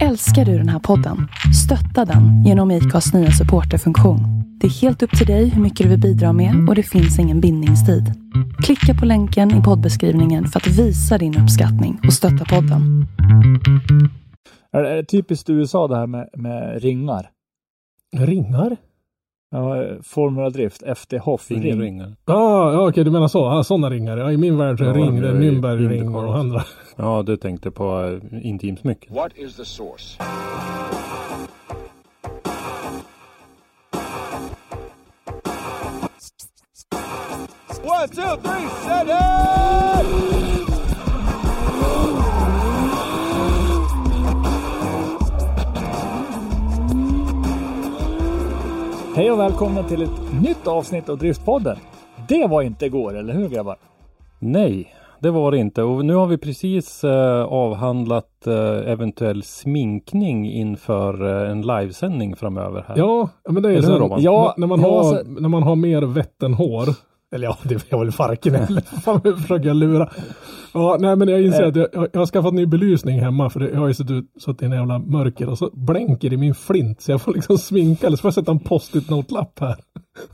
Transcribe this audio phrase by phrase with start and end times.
[0.00, 1.28] Älskar du den här podden?
[1.64, 4.20] Stötta den genom IKAs nya supporterfunktion.
[4.60, 7.18] Det är helt upp till dig hur mycket du vill bidra med och det finns
[7.18, 8.04] ingen bindningstid.
[8.64, 13.06] Klicka på länken i poddbeskrivningen för att visa din uppskattning och stötta podden.
[14.72, 17.30] Är det typiskt USA det här med, med ringar?
[18.16, 18.76] Ringar?
[19.52, 21.62] Ja, Formula Drift, FD Hoff ring.
[21.62, 22.16] Fingerringar.
[22.24, 23.46] Ah, ja, okej, du menar så.
[23.46, 24.16] Ah, sådana ringar.
[24.16, 26.62] Ja, I min värld så är Ja, ring, det Nürnbergring och andra.
[26.96, 29.14] Ja, du tänkte på uh, intimsmycken.
[29.14, 30.18] What is the source?
[37.82, 40.31] One, two, three, set it!
[49.14, 51.76] Hej och välkomna till ett nytt avsnitt av Driftpodden.
[52.28, 53.76] Det var inte igår, eller hur grabbar?
[54.38, 55.82] Nej, det var det inte.
[55.82, 57.12] Och nu har vi precis uh,
[57.42, 58.54] avhandlat uh,
[58.90, 62.96] eventuell sminkning inför uh, en livesändning framöver här.
[62.98, 63.98] Ja, men det är Eller så.
[63.98, 64.22] Robban?
[64.22, 66.88] Ja, när, man ja, har, så- när man har mer Vätternhår.
[67.32, 70.10] Eller ja, det är väl farken eller fan jag försöker lura.
[70.74, 73.68] Ja, nej men jag inser att jag, jag har skaffat ny belysning hemma för det,
[73.70, 76.54] jag har ju suttit ut- suttit i en jävla mörker och så blänker i min
[76.54, 79.76] flint så jag får liksom sminka eller så får jag sätta en post-it note-lapp här.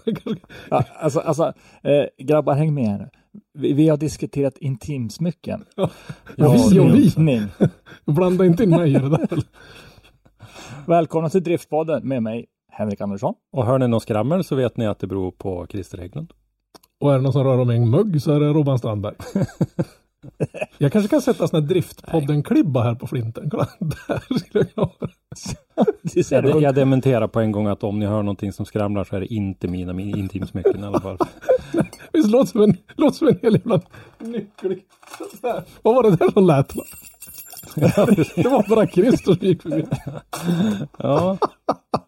[0.70, 1.42] Ja, alltså, alltså
[1.82, 3.08] eh, grabbar häng med här nu.
[3.58, 5.64] Vi, vi har diskuterat intimsmycken.
[5.76, 5.90] Ja,
[6.36, 7.10] vi och vi.
[7.10, 7.48] Sminkning.
[8.06, 9.28] Blanda inte in mig i det där.
[10.86, 13.34] Välkomna till Driftpodden med mig, Henrik Andersson.
[13.52, 16.32] Och hör ni någon skrammel så vet ni att det beror på Christer Hägglund.
[17.00, 19.14] Och är det någon som rör om en mugg så är det Robban Strandberg.
[20.78, 23.50] Jag kanske kan sätta sån här driftpodden-klibba här på flinten.
[23.50, 24.92] Kolla, där skulle jag ha.
[26.60, 29.34] Jag, dementerar på en gång att om ni hör någonting som skramlar så är det
[29.34, 31.18] inte mina min- intimsmycken i alla fall.
[32.12, 33.80] Visst låter som en, låter som en hel jävla
[35.42, 35.64] här.
[35.82, 36.72] Vad var det där som lät?
[38.36, 39.84] Det var bara Christer som gick förbi.
[40.98, 41.38] Ja,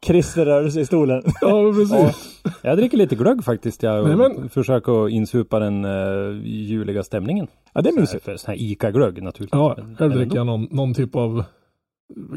[0.07, 1.23] Christer rörde sig i stolen.
[1.41, 2.43] Ja, precis.
[2.63, 3.83] jag dricker lite glögg faktiskt.
[3.83, 7.47] Jag Nej, men- försöker att insupa den uh, juliga stämningen.
[7.73, 8.25] Ja, det är mysigt.
[8.25, 9.59] Sån här ICA-glögg naturligtvis.
[9.59, 11.45] Ja, själv dricker jag någon, någon typ av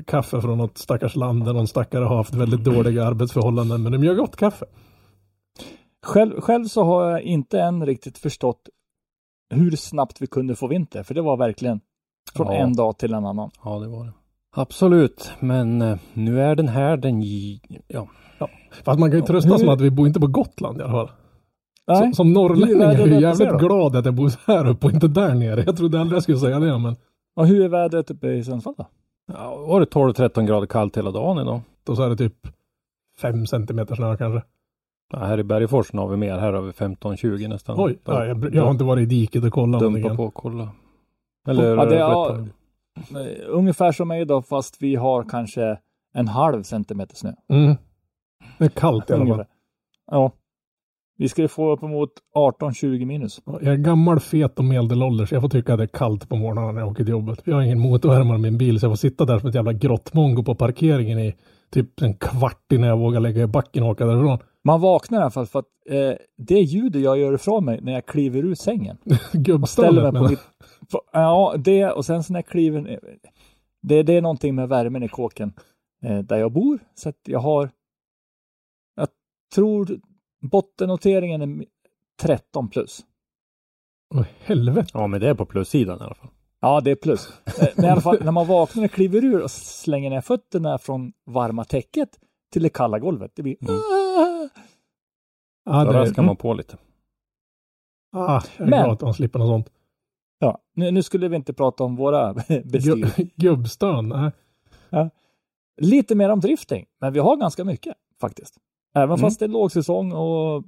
[0.08, 3.84] kaffe från något stackars land där någon stackare har haft väldigt dåliga arbetsförhållanden.
[3.84, 4.66] Men de gör gott kaffe.
[6.06, 8.70] Själv, själv så har jag inte än riktigt förstått
[9.54, 11.80] hur snabbt vi kunde få vinter, för det var verkligen
[12.36, 12.54] från Ja.
[12.54, 13.50] en dag till en annan.
[13.64, 14.12] Ja, det var det.
[14.56, 17.22] Absolut, men eh, nu är den här den...
[17.22, 18.08] gi- Ja,
[18.84, 20.92] Fast man kan ju trösta sig med att vi bor inte på Gotland i alla
[20.92, 21.12] fall.
[21.88, 25.08] Nej, Som, som norrlänning är jag jävligt glad att jag bor här uppe och inte
[25.08, 25.64] där nere.
[25.66, 26.96] Jag trodde aldrig jag skulle säga det, men
[27.36, 28.86] och hur är vädret uppe i Sundsvall då?
[29.34, 31.62] ja var det 12-13 grader kallt hela dagen idag?
[31.84, 32.36] då så är det typ
[33.22, 34.48] fem centimeter snö kanske.
[35.14, 36.38] Ja, här i Bergforsen har vi mer.
[36.38, 37.76] Här har vi 15-20 nästan.
[37.80, 40.70] Oj, ja, jag, jag har inte varit i diket och kollat Dumpa på och kolla.
[41.48, 42.48] Eller Ja, det
[42.98, 45.78] Eh, Ungefär som mig då, fast vi har kanske
[46.14, 47.34] en halv centimeter snö.
[47.50, 47.76] Mm.
[48.58, 49.46] Det är kallt i alla fall.
[50.12, 50.32] Ja.
[51.18, 53.42] Vi skulle få uppemot 18-20 minus.
[53.46, 55.32] Jag är gammal, fet och medelålders.
[55.32, 57.42] Jag får tycka att det är kallt på morgnarna när jag åker till jobbet.
[57.44, 59.74] Jag har ingen motorvärmare i min bil så jag får sitta där som ett jävla
[59.74, 61.36] grottmongo på parkeringen i
[61.72, 64.40] typ en kvart innan jag vågar lägga i backen och åka därifrån.
[64.64, 67.92] Man vaknar i alla fall för att eh, det ljudet jag gör ifrån mig när
[67.94, 68.98] jag kliver ur sängen.
[69.06, 70.40] Och ställer Gubbstallet mig på men mitt...
[70.92, 73.18] på- Ja, det och sen så när jag kliver ner-
[73.82, 75.54] det, det är någonting med värmen i kåken
[76.06, 76.80] eh, där jag bor.
[76.96, 77.70] Så att jag har...
[78.96, 79.08] Jag
[79.56, 80.00] tror
[80.42, 81.66] bottennoteringen är
[82.22, 83.02] 13 plus.
[84.16, 84.90] Åh, helvete.
[84.94, 86.30] Ja, men det är på plussidan i alla fall.
[86.62, 87.30] Ja, det är plus.
[87.46, 90.78] Eh, Men i alla fall när man vaknar och kliver ur och slänger ner fötterna
[90.78, 92.10] från varma täcket
[92.54, 93.32] till det kalla golvet.
[93.36, 93.56] Det blir...
[93.62, 93.76] Mm.
[95.66, 95.80] Ah!
[95.80, 96.78] Ja, Då raskar är, man på lite.
[98.12, 99.70] ah, jag är Men- glad att man slipper något sånt.
[100.40, 102.92] Ja, nu, nu skulle vi inte prata om våra bestyr.
[102.96, 104.32] Gu- Gubbstön.
[104.92, 105.10] Nej.
[105.82, 108.58] Lite mer om drifting, men vi har ganska mycket faktiskt.
[108.96, 109.18] Även Mm.
[109.20, 110.64] fast det är lågsäsong och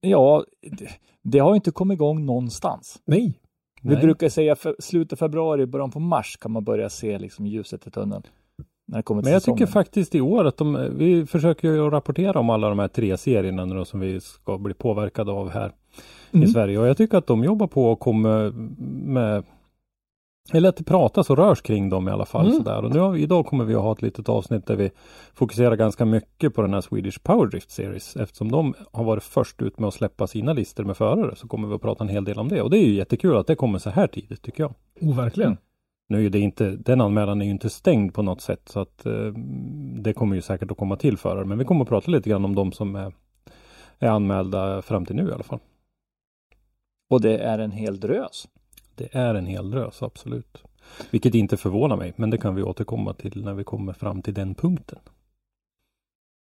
[0.00, 0.44] ja,
[0.78, 0.88] det,
[1.22, 3.02] det har inte kommit igång någonstans.
[3.04, 3.40] Nej.
[3.82, 4.02] Vi Nej.
[4.02, 7.86] brukar säga för, slutet av februari, början på mars kan man börja se liksom ljuset
[7.86, 8.22] i tunneln.
[9.24, 12.78] Men jag tycker faktiskt i år att de, vi försöker ju rapportera om alla de
[12.78, 15.72] här tre serierna nu då, som vi ska bli påverkade av här
[16.32, 16.44] Mm.
[16.44, 16.78] i Sverige.
[16.78, 18.50] Och jag tycker att de jobbar på och kommer
[19.04, 19.44] med
[20.52, 22.46] eller att det pratas och rörs kring dem i alla fall.
[22.46, 22.58] Mm.
[22.58, 22.84] Sådär.
[22.84, 24.90] Och nu har vi, idag kommer vi att ha ett litet avsnitt där vi
[25.34, 28.16] fokuserar ganska mycket på den här Swedish Power Drift Series.
[28.16, 31.68] Eftersom de har varit först ut med att släppa sina listor med förare så kommer
[31.68, 32.62] vi att prata en hel del om det.
[32.62, 34.74] Och det är ju jättekul att det kommer så här tidigt tycker jag.
[35.00, 35.56] Oh, verkligen.
[36.10, 39.06] Nu är det inte, den anmälan är ju inte stängd på något sätt så att
[39.06, 39.32] eh,
[40.02, 41.44] det kommer ju säkert att komma till förare.
[41.44, 43.12] Men vi kommer att prata lite grann om de som är,
[43.98, 45.58] är anmälda fram till nu i alla fall.
[47.10, 48.48] Och det är en hel drös.
[48.94, 50.62] Det är en hel drös, absolut.
[51.10, 54.34] Vilket inte förvånar mig, men det kan vi återkomma till när vi kommer fram till
[54.34, 54.98] den punkten.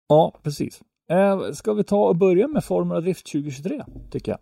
[0.09, 0.83] Ja, precis.
[1.11, 4.39] Eh, ska vi ta och börja med Formula Drift 2023, tycker jag.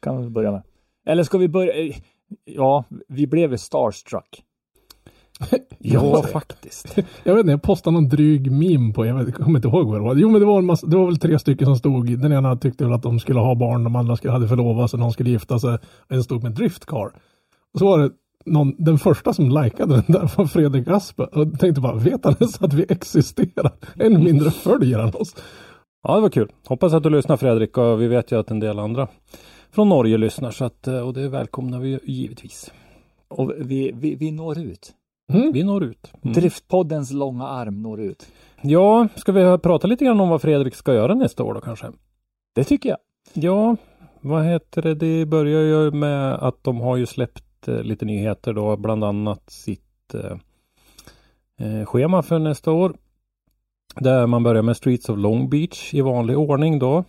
[0.00, 0.62] Kan vi börja med.
[1.06, 1.94] Eller ska vi börja?
[2.44, 4.42] Ja, vi blev starstruck.
[5.78, 6.96] Ja, faktiskt.
[7.24, 9.86] Jag vet inte, jag postade någon dryg meme på, jag, vet, jag kommer inte ihåg
[9.86, 10.14] vad det var.
[10.14, 12.56] Jo men det var, en massa, det var väl tre stycken som stod, den ena
[12.56, 15.30] tyckte väl att de skulle ha barn, de andra skulle, hade förlovat sig, någon skulle
[15.30, 15.78] gifta sig.
[16.08, 17.12] En stod med driftcar.
[17.72, 18.10] Och så var det
[18.46, 21.22] någon, den första som likade den där var Fredrik Aspe.
[21.22, 23.72] Och tänkte bara, vet han ens att vi existerar?
[23.96, 25.36] Än mindre följer han oss.
[26.02, 26.52] Ja, det var kul.
[26.66, 29.08] Hoppas att du lyssnar Fredrik och vi vet ju att en del andra
[29.74, 32.72] från Norge lyssnar så att, eh, och det välkomnar vi givetvis.
[33.28, 34.92] Och vi, vi, vi når ut.
[35.32, 35.52] Mm.
[35.52, 36.12] Vi når ut.
[36.22, 36.34] Mm.
[36.34, 38.26] Driftpoddens långa arm når ut.
[38.62, 41.86] Ja, ska vi prata lite grann om vad Fredrik ska göra nästa år då kanske?
[42.54, 42.98] Det tycker jag.
[43.32, 43.76] Ja,
[44.20, 44.94] vad heter det?
[44.94, 49.50] Det börjar ju med att de har ju släppt eh, lite nyheter då, bland annat
[49.50, 50.36] sitt eh,
[51.66, 52.96] eh, schema för nästa år.
[54.00, 57.04] Där man börjar med Streets of Long Beach i vanlig ordning då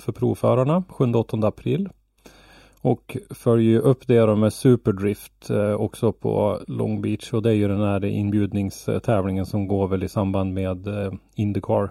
[0.00, 1.88] för provförarna 7-8 april.
[2.80, 7.54] Och följer upp det då med Superdrift eh, också på Long Beach och det är
[7.54, 11.90] ju den här inbjudningstävlingen som går väl i samband med eh, Indycar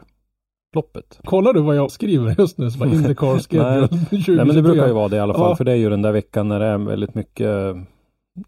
[0.75, 1.19] loppet.
[1.23, 2.69] Kollar du vad jag skriver just nu?
[2.79, 4.35] Bara Indycar schedule 2023.
[4.35, 5.55] Nej men det brukar ju vara det i alla fall Ja.
[5.55, 7.75] för det är ju den där veckan när det är väldigt mycket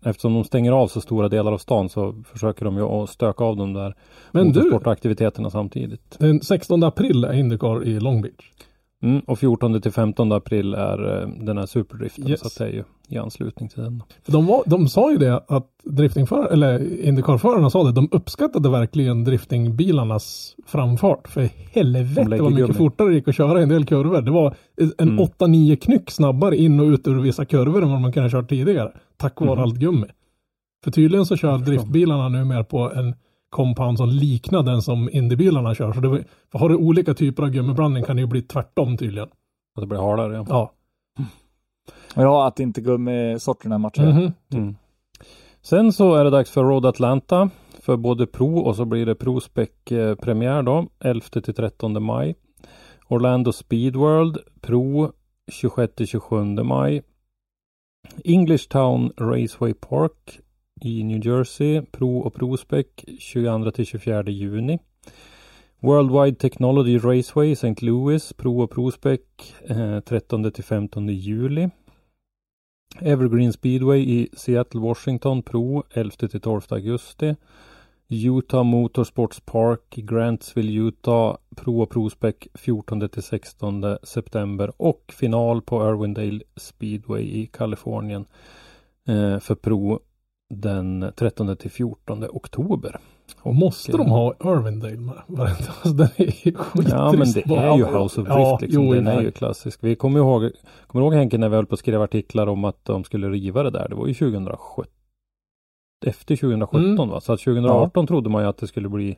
[0.03, 3.43] Eftersom de stänger av så stora delar av stan så försöker de ju att stöka
[3.43, 3.95] av de där
[4.31, 6.15] Men du, motorsportaktiviteterna samtidigt.
[6.19, 8.51] den 16 april är Indycar i Long Beach.
[9.03, 12.39] Mm, och 14 till 15 april är eh, den här superdriften Yes.
[12.39, 14.03] så att det är ju i anslutning till den.
[14.23, 18.69] För de, var, de sa ju det att driftingförare, eller Indycar-förarna sa det, de uppskattade
[18.69, 21.27] verkligen driftingbilarnas framfart.
[21.27, 22.73] För helvete vad mycket gummi.
[22.73, 24.21] fortare det gick att köra i en del kurvor.
[24.21, 24.55] Det var
[24.97, 25.19] en Mm.
[25.19, 28.49] 8-9 knyck snabbare in och ut ur vissa kurvor än vad man kunde ha kört
[28.49, 28.91] tidigare.
[29.17, 29.63] Tack vare Mhm.
[29.63, 30.07] allt gummi.
[30.83, 33.15] För tydligen så kör driftbilarna nu mer på en
[33.49, 35.93] compound som liknar den som Indybilarna kör.
[35.93, 38.97] Så det var, för har du olika typer av gummiblandning kan det ju bli tvärtom
[38.97, 39.29] tydligen.
[39.75, 40.33] Att det blir hardare.
[40.33, 40.45] Ja.
[40.49, 40.73] Ja.
[42.15, 44.05] Ja, att inte gummisorterna matchar.
[44.05, 44.31] Mhm.
[44.53, 44.75] Mm.
[45.61, 47.49] Sen så är det dags för Road Atlanta
[47.81, 52.03] för både Pro och så blir det Pro Spec eh, premiär då 11 till 13
[52.03, 52.35] maj.
[53.07, 55.11] Orlando Speed World Pro
[55.51, 57.01] 26 till 27 maj.
[58.25, 60.39] English Town Raceway Park
[60.81, 64.79] i New Jersey Pro och Prospec, 22-24 juni.
[65.79, 67.85] Worldwide Technology Raceway St.
[67.85, 69.21] Louis Pro och Prospec,
[69.67, 71.69] eh, 13-15 juli.
[73.01, 77.35] Evergreen Speedway i Seattle, Washington Pro 11-12 augusti.
[78.11, 86.41] Utah Motorsports Park i Grantsville, Utah Pro och Prospec 14-16 september och final på Irwindale
[86.55, 88.25] Speedway i Kalifornien
[89.07, 89.99] eh, för Pro
[90.49, 92.99] den 13 till 14 oktober.
[93.41, 95.15] Och måste de ha Irvindale med?
[95.39, 96.53] Alltså, den är ju.
[96.89, 98.83] Ja men det är ju House of Drift Ja, liksom.
[98.85, 99.79] jo, Den är ju klassisk.
[99.83, 100.51] Vi kommer ihåg,
[100.87, 103.63] kommer ihåg Henke när vi höll på att skriva artiklar om att de skulle riva
[103.63, 103.89] det där.
[103.89, 104.85] Det var ju 2017.
[106.05, 107.09] Efter 2017 Mm.
[107.09, 107.21] va?
[107.21, 109.17] Så att 2018 trodde man ju att det skulle bli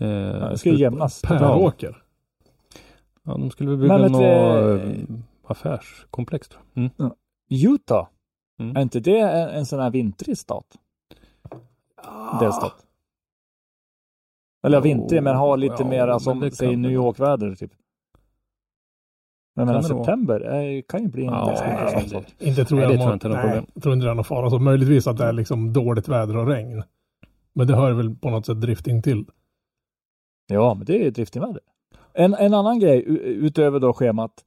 [0.00, 1.22] eh, Ja, det på- jämnas.
[1.22, 2.02] Peråker.
[3.22, 6.90] Ja, de skulle väl bygga något eh, du- affärskomplex tror jag.
[6.98, 7.12] Mm.
[7.50, 8.06] Utah,
[8.58, 8.76] Mm.
[8.76, 10.66] är inte det en, en sån här vintrig stat?
[12.40, 12.86] Delstat?
[14.62, 17.72] Eller Jo, vintrig, men har lite ja, mera som, det säg New York-väder typ.
[19.56, 22.34] Men menar september eh, kan ju bli en Ja, ganska nej, sak.
[22.38, 23.82] Inte tror Nej, jag det tror jag inte är något nej, problem.
[23.82, 24.50] Tror inte det är någon fara.
[24.50, 26.82] Så möjligtvis att det är liksom dåligt väder och regn.
[27.52, 29.24] Men det hör väl på något sätt drifting till.
[30.46, 31.60] Ja, men det är driftingväder.
[32.12, 34.44] En, en annan grej utöver då schemat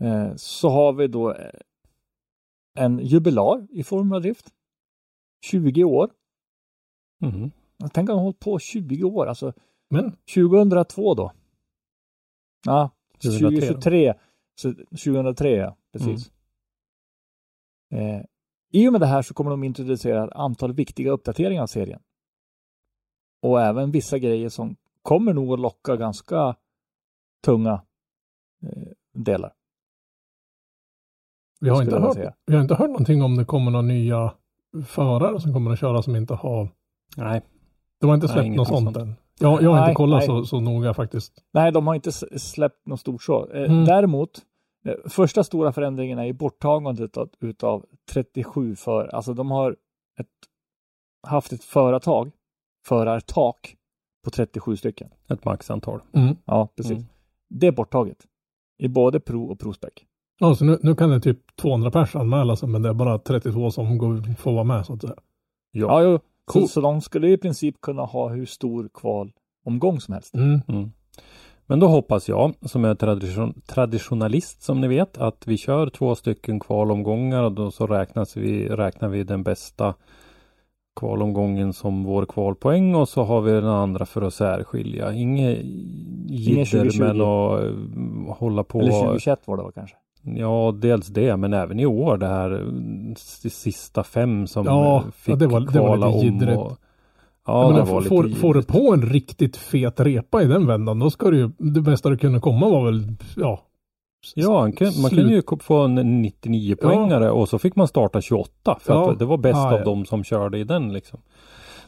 [0.00, 1.36] eh, så har vi då eh,
[2.74, 4.54] en jubilar i Formula Drift.
[5.44, 6.10] 20 år.
[7.20, 7.50] Mhm.
[7.92, 9.52] Tänk att ha hållit på 20 år, alltså
[9.90, 11.32] Men 2002 då.
[12.66, 12.90] Ja,
[13.22, 13.50] 2003 då.
[13.50, 14.14] 2023.
[14.54, 16.32] Så 2003 ja, precis.
[17.92, 18.22] Eh,
[18.72, 22.02] I och med det här så kommer de introducera ett antal viktiga uppdateringar av serien.
[23.42, 26.56] Och även vissa grejer som kommer nog att locka ganska
[27.44, 27.82] tunga
[28.62, 29.52] eh, delar.
[31.64, 32.34] Vi har, inte hört, säga.
[32.46, 34.32] vi har inte hört någonting om det kommer några nya
[34.86, 36.68] förare som kommer att köra som inte har...
[37.16, 37.42] Nej,
[38.00, 38.96] De har inte Nej, släppt inget något sånt sånt.
[38.96, 39.14] än.
[39.40, 40.26] Jag, jag har Nej, inte kollat nej.
[40.26, 41.32] så, så noga faktiskt.
[41.52, 43.50] Nej, de har inte släppt något stort så.
[43.52, 43.84] Eh, Mm.
[43.84, 44.30] Däremot,
[44.86, 49.76] eh, första stora förändringen är ju borttagandet av, utav 37 för, alltså de har
[50.20, 50.26] ett,
[51.26, 52.30] haft ett företag,
[52.86, 53.76] förartak
[54.24, 55.10] på 37 stycken.
[55.28, 56.00] ett maxantal.
[56.12, 56.36] Mm.
[56.44, 56.92] Ja, precis.
[56.92, 57.04] Mm.
[57.50, 58.18] Det är borttaget.
[58.78, 59.92] I både Pro och Prospec.
[60.38, 63.18] Ja, så nu, nu kan det typ 200 pers anmäla sig men det är bara
[63.18, 65.14] 32 som går, får vara med så att säga.
[65.72, 66.18] Ja, jo.
[66.44, 66.62] Cool.
[66.62, 70.34] Så, så de skulle i princip kunna ha hur stor kvalomgång som helst.
[70.34, 70.60] Mm.
[70.68, 70.92] Mm.
[71.66, 76.14] Men då hoppas jag, som är tradition, traditionalist som ni vet, att vi kör två
[76.14, 79.94] stycken kvalomgångar och då så räknas vi, räknar vi den bästa
[80.96, 85.12] kvalomgången som vår kvalpoäng och så har vi den andra för att särskilja.
[85.12, 85.58] Inget
[86.26, 87.02] jidder 2020.
[87.02, 88.80] men att eh, hålla på.
[88.80, 89.96] Eller 2021 var det va, kanske.
[90.24, 92.64] Ja, dels det, men även i år det här
[93.48, 96.58] sista fem som Ja, fick ja, det var- det var lite jiddrigt.
[96.58, 96.78] och-
[97.46, 100.66] Ja, menar, det var får, lite får du på en riktigt fet repa i den
[100.66, 103.60] vändan, då ska du ju, det bästa du kunde komma var väl, ja.
[104.34, 108.20] Ja, man, kan, man kunde ju få en 99 poängare och så fick man starta
[108.20, 109.10] 28 för Ja.
[109.12, 109.84] att det var bäst Ah, av ja.
[109.84, 111.20] dem som körde i den liksom.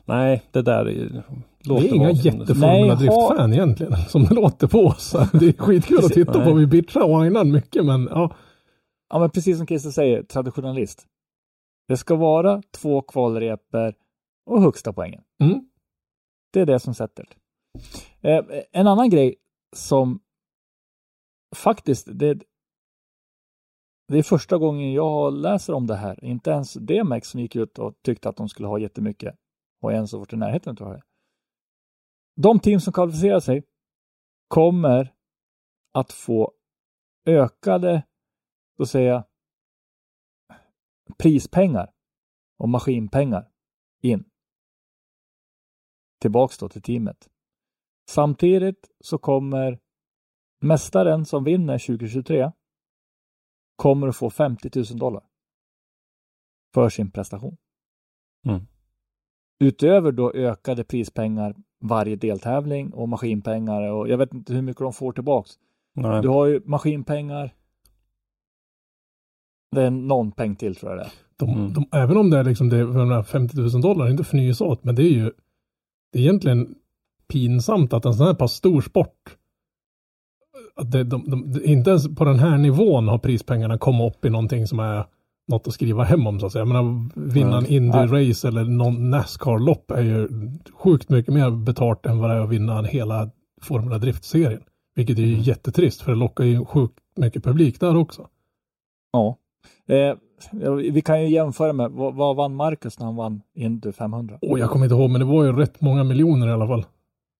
[0.06, 1.22] Nej, det där är,
[1.64, 5.12] låt Vi är inga det- jätteformula drift-fan egentligen, som det låter på oss.
[5.12, 6.44] Det är skitkul att titta Nej.
[6.46, 8.36] på, vi bitchar och whinar mycket, men ja.
[9.08, 11.06] Ja, men precis som Christer säger, traditionalist.
[11.88, 13.94] Det ska vara två kvalreper
[14.46, 15.22] och högsta poängen.
[15.42, 15.68] Mm.
[16.52, 17.26] Det är det som sätter.
[18.20, 19.34] Eh, en annan grej
[19.76, 20.20] som
[21.56, 22.34] faktiskt, det,
[24.08, 26.24] det är första gången jag läser om det här.
[26.24, 29.34] Inte ens DMX som gick ut och tyckte att de skulle ha jättemycket
[29.86, 31.02] och en som varit i närheten av det.
[32.36, 33.62] De team som kvalificerar sig
[34.48, 35.14] kommer
[35.92, 36.52] att få
[37.26, 38.02] ökade,
[38.76, 39.24] så säga,
[41.18, 41.92] prispengar
[42.58, 43.50] och maskinpengar
[44.02, 44.24] in
[46.20, 47.28] tillbaks då till teamet.
[48.08, 49.78] Samtidigt så kommer
[50.60, 52.52] mästaren som vinner 2023
[53.76, 55.26] kommer att få 50 000 dollar
[56.74, 57.56] för sin prestation.
[58.46, 58.66] Mm.
[59.58, 64.92] Utöver då ökade prispengar varje deltävling och maskinpengar och jag vet inte hur mycket de
[64.92, 65.50] får tillbaks.
[65.94, 66.22] Nej.
[66.22, 67.54] Du har ju maskinpengar.
[69.70, 71.12] Det är någon peng till tror jag det är.
[71.36, 71.72] De, Mm.
[71.72, 74.84] de, även om det är liksom det, för de här 50 000 dollar, inte förnyelsåt,
[74.84, 75.32] men det är ju
[76.12, 76.74] det är egentligen
[77.28, 79.36] pinsamt att en sån här pass stor sport
[80.76, 84.24] att det, de, de, de, inte ens på den här nivån har prispengarna kommit upp
[84.24, 85.04] i någonting som är
[85.48, 86.60] något att skriva hem om så att säga.
[86.60, 87.66] Jag menar, vinna en.
[87.66, 90.28] Indy-race eller någon Nascar-lopp är ju
[90.74, 93.30] sjukt mycket mer betalt än vad det är att vinna en hela
[93.62, 94.62] Formula Drift-serien.
[94.94, 95.42] Vilket är ju Mm.
[95.42, 98.26] jättetrist för det lockar ju sjukt mycket publik där också.
[99.12, 99.36] Ja.
[99.88, 100.16] Eh,
[100.92, 104.38] vi kan ju jämföra med vad, vad vann Marcus när han vann Indy 500?
[104.42, 106.84] Och jag kommer inte ihåg, men det var ju rätt många miljoner i alla fall.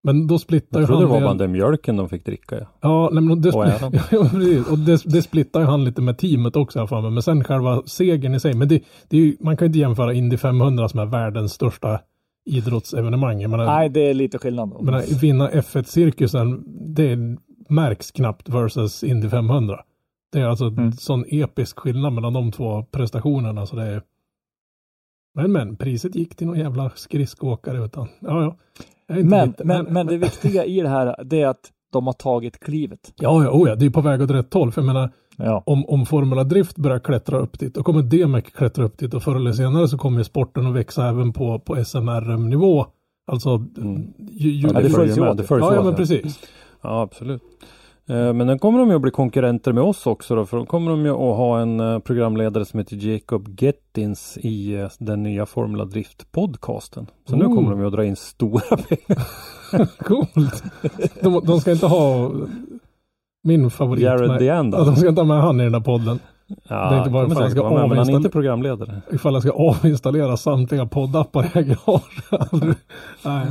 [0.06, 1.12] Men då splittar ju Jag trodde det han.
[1.12, 2.56] var med- bara den mjölken de fick dricka.
[2.58, 2.66] Ja.
[2.80, 4.68] Ja, nej, men det, Och precis.
[4.70, 6.78] och det, det splittar ju han lite med teamet också.
[6.78, 7.10] alla fall.
[7.10, 8.54] Men sen själva segern i sig.
[8.54, 11.52] Men det, det är ju, man kan ju inte jämföra Indy 500 som är världens
[11.52, 12.00] största
[12.50, 13.50] idrottsevenemang.
[13.50, 14.70] Menar, Nej, det är lite skillnad.
[14.74, 17.18] jag menar, vinna F1-cirkusen, det
[17.68, 19.80] märks knappt versus Indy 500.
[20.32, 20.84] Det är alltså Mm.
[20.84, 23.66] en sån episk skillnad mellan de två prestationerna.
[23.66, 24.02] Så det är...
[25.34, 28.56] Men men, priset gick till någon jävla skridskoåkare utan, ja ja.
[29.08, 33.12] Men, men, men det viktiga i det här, det är att de har tagit klivet.
[33.16, 34.72] Ja, ja, oh ja, det är på väg åt rätt håll.
[34.72, 35.62] För jag menar, Ja.
[35.66, 39.22] om, om Formula Drift börjar klättra upp dit, då kommer DMEC klättra upp dit och
[39.22, 42.86] förr eller senare så kommer sporten att växa även på, på SMRM-nivå.
[43.32, 44.12] Alltså, Mm.
[44.18, 45.30] ju, ju, Ja, det, det följs ju med.
[45.30, 45.36] åt.
[45.36, 46.38] Det följs ja, ja, men precis.
[46.82, 47.42] Ja, absolut.
[48.08, 50.66] Eh, Men den kommer de ju att bli konkurrenter med oss också då, för då
[50.66, 55.22] kommer de ju att ha en eh, programledare som heter Jacob Gettins i eh, den
[55.22, 57.06] nya Formula Drift podcasten.
[57.28, 57.54] Så nu Oh.
[57.54, 59.26] kommer de ju att dra in stora pengar.
[59.98, 60.64] Coolt.
[61.22, 62.30] De, de ska inte ha
[63.44, 64.02] min favorit.
[64.02, 64.78] Jared med, Dean då?
[64.78, 66.18] ja, de ska inte ha med han i den här podden.
[66.68, 69.02] Ja, det är inte bara ifall säkert ska vara med, men han är inte programledare.
[69.12, 72.02] Ifall jag ska avinstallera samtliga poddappar jag har.
[73.24, 73.46] Nej.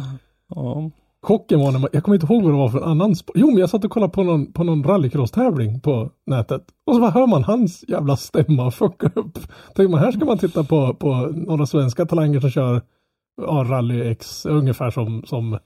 [0.56, 0.92] Ja.
[1.26, 3.36] Chocken var när man, jag kommer inte ihåg vad det var för en annan sport.
[3.40, 6.64] Jo, men jag satt och kollade på någon, på någon rallycross-tävling på nätet.
[6.86, 9.40] Och så bara hör man hans jävla stämma fucka upp.
[9.76, 12.82] Tänker man, här ska man titta på, på några svenska talanger som kör
[13.42, 15.60] ja, rally X, ungefär som, som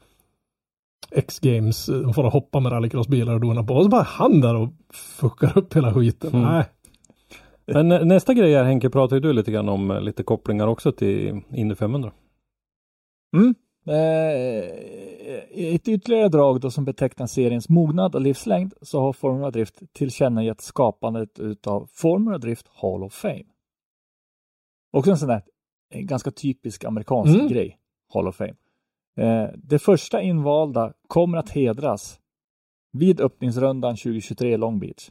[1.12, 1.86] X-games.
[1.86, 3.74] De får hoppa med rallycrossbilar och dona på.
[3.74, 6.30] Och så bara han där och fuckar upp hela skiten.
[6.34, 6.52] Mm.
[6.52, 6.66] Nej.
[7.66, 10.68] Men eh, nästa grej här Henke pratar ju du lite grann om eh, lite kopplingar
[10.68, 12.12] också till Indy 500.
[13.38, 13.56] Mm.
[13.90, 13.96] Eh,
[15.52, 19.94] I ett ytterligare drag då som betecknar seriens mognad och livslängd så har Formula Drift
[19.94, 23.44] tillkännagett skapandet utav Formula Drift Hall of Fame.
[24.94, 25.42] Också en sån där
[25.94, 27.48] eh, ganska typisk amerikansk Mm.
[27.48, 27.78] grej,
[28.14, 28.54] Hall of Fame.
[29.18, 32.20] Eh, det första invalda kommer att hedras
[32.92, 35.10] vid öppningsrundan 2023 i Long Beach.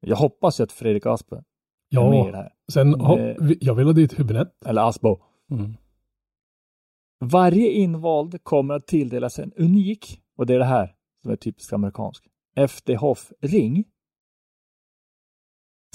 [0.00, 2.52] Jag hoppas ju att Fredrik Aspe är med i Ja, det här.
[2.72, 3.36] sen Eh.
[3.60, 4.50] jag vill ha dit Hübinette.
[4.66, 5.18] Eller Asbo.
[5.50, 5.74] Mm.
[7.20, 11.72] Varje invald kommer att tilldelas en unik, och det är det här som är typiskt
[11.72, 12.24] amerikanskt,
[12.56, 13.76] FD Hoff-ring.
[13.76, 13.84] En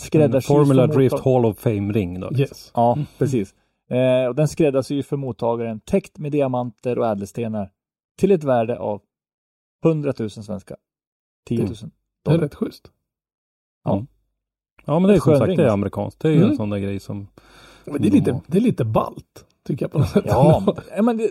[0.01, 2.31] Skräddarsydd Formula Drift Hall of Fame ring då.
[2.37, 2.71] Yes.
[2.75, 3.55] Ja, precis.
[3.89, 7.71] Eh, och den skräddarsyr för mottagaren täckt med diamanter och ädelstenar
[8.17, 9.01] till ett värde av
[9.85, 10.75] 100 000 svenska.
[11.47, 11.89] 10 000 Det är
[12.31, 12.43] dollar.
[12.43, 12.91] rätt schysst.
[14.85, 16.19] Ja men det är som sagt ring, det är amerikanskt.
[16.19, 16.49] Det är ju Mm.
[16.51, 17.27] en sån där grej som
[17.85, 19.45] Men det är lite, det är lite ballt.
[19.67, 20.25] Tycker jag på något sätt.
[20.27, 20.63] Ja,
[21.03, 21.29] men det,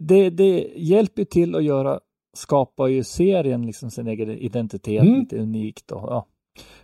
[0.00, 2.00] det, det hjälper till att göra,
[2.36, 5.20] skapa ju serien liksom sin egen identitet Mm.
[5.20, 5.90] lite unikt.
[5.92, 6.26] Och, ja.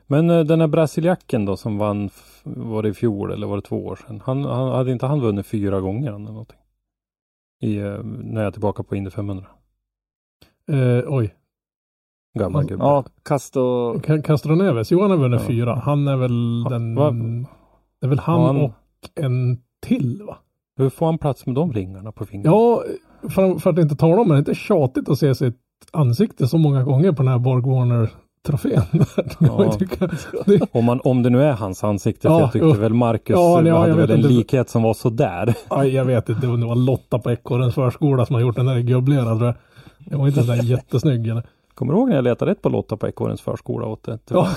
[0.06, 2.10] Men eh, den här brasiliacken då som vann,
[2.44, 4.22] var det i fjol eller var det två år sedan?
[4.24, 6.58] Han, han hade inte han vunnit fyra gånger eller någonting?
[7.62, 9.46] I, eh, när jag är tillbaka på Indy 500.
[10.72, 11.34] Eh, oj.
[12.38, 12.84] Gammal Ja, gubbe.
[12.84, 15.46] ja, Casto, Ca- Castro Neves, Johan har vunnit Ja.
[15.46, 15.74] fyra.
[15.74, 16.94] Han är väl den...
[16.94, 17.10] va-
[18.00, 18.72] Det är väl han, Han- och
[19.14, 20.36] en till va?
[20.78, 22.56] Hur får han plats med de ringarna på fingrarna?
[22.56, 22.82] Ja,
[23.30, 25.56] för, för att inte tala om det, det är inte tjatigt att se sitt
[25.92, 28.10] ansikte så många gånger på den här Borg Warner
[28.46, 28.82] trofén.
[29.38, 29.76] Ja.
[30.46, 30.66] ja.
[30.72, 32.72] Om, man, om det nu är hans ansikte, Ja, för jag tyckte jo.
[32.72, 34.28] väl Marcus Ja, ja, hade väl en inte.
[34.28, 35.54] likhet som var sådär.
[35.68, 38.80] aj, jag vet inte det var Lotta på Ekorrens förskola som har gjort den där
[38.80, 39.54] gubblerad tror jag.
[39.98, 41.42] Det var inte sådär jättesnygg eller?
[41.78, 44.18] Kommer du ihåg när jag letade rätt på Lotta på Ekorrens förskola åt det?
[44.30, 44.48] Ja.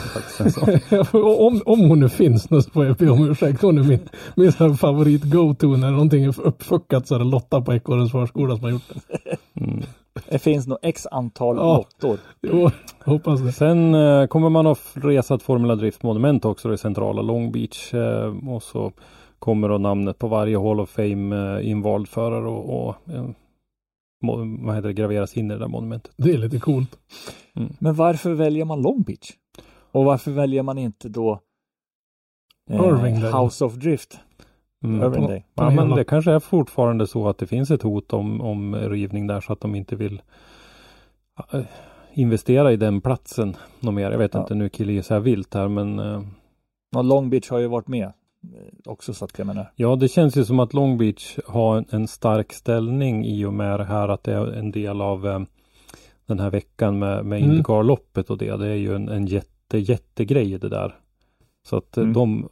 [1.40, 3.62] Om, om hon nu finns nu så får jag be om ursäkt.
[3.62, 4.00] Hon är min,
[4.36, 8.64] min favorit go-to när någonting är uppfuckat så är det Lotta på Ekorrens förskola som
[8.64, 9.38] har gjort det.
[9.62, 9.84] Mm.
[10.30, 11.78] det finns nog x antal Ja.
[11.78, 12.20] lottor.
[12.42, 12.70] Jo,
[13.06, 13.52] hoppas det.
[13.52, 17.94] Sen eh, kommer man att resa ett Formula Drift monument också i centrala Long Beach.
[17.94, 18.92] Eh, och så
[19.40, 23.26] kommer då namnet på varje Hall of Fame eh, invald förare och, och eh,
[24.22, 26.14] vad heter det, graveras in i det där monumentet.
[26.18, 27.00] Det är lite coolt.
[27.80, 29.32] Men varför väljer man Long Beach?
[29.92, 31.40] Och varför väljer man inte då
[32.70, 33.42] eh.
[33.44, 34.20] House of Drift?
[34.84, 35.02] Mm.
[35.04, 35.44] Irvingdale.
[35.54, 39.28] Ja, men det kanske är fortfarande så att det finns ett hot om, om rivning
[39.28, 40.22] där så att de inte vill
[41.54, 41.62] eh,
[42.14, 44.12] investera i den platsen något mer.
[44.12, 44.40] Jag vet Ja.
[44.42, 46.22] inte, nu killgissar jag vilt här men eh,
[46.96, 48.12] Och Long Beach har ju varit med
[48.86, 49.72] också så att jag menar.
[49.76, 53.54] Ja, det känns ju som att Long Beach har en, en stark ställning i och
[53.54, 55.40] med det här att det är en del av eh,
[56.26, 57.52] den här veckan med, med Mm.
[57.52, 58.58] Indycar-loppet och det.
[58.58, 60.96] Det är ju en, en jätte, jättegrej det där.
[61.68, 62.14] Så att eh, Mm.
[62.14, 62.50] de,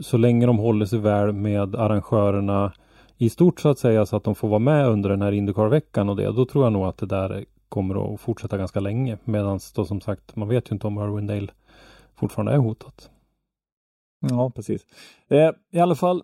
[0.00, 2.72] så länge de håller sig väl med arrangörerna
[3.18, 6.08] i stort så att säga så att de får vara med under den här Indycar-veckan
[6.08, 9.18] och det, då tror jag nog att det där kommer att fortsätta ganska länge.
[9.24, 11.48] Medan då som sagt, man vet ju inte om Irwindale
[12.14, 13.10] fortfarande är hotat.
[14.30, 14.86] Ja, precis.
[15.28, 16.22] Eh, I alla fall,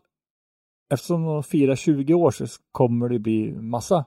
[0.92, 4.04] eftersom de firar 20 år så kommer det bli massa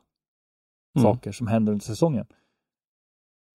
[0.96, 1.04] Mm.
[1.04, 2.26] saker som händer under säsongen.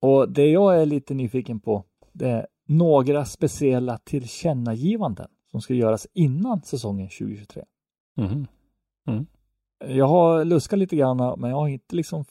[0.03, 6.07] Och det jag är lite nyfiken på, det är några speciella tillkännagivanden som ska göras
[6.13, 7.65] innan säsongen 2023.
[8.17, 9.27] Mhm.
[9.79, 12.25] Jag har luskat lite grann, men jag har inte liksom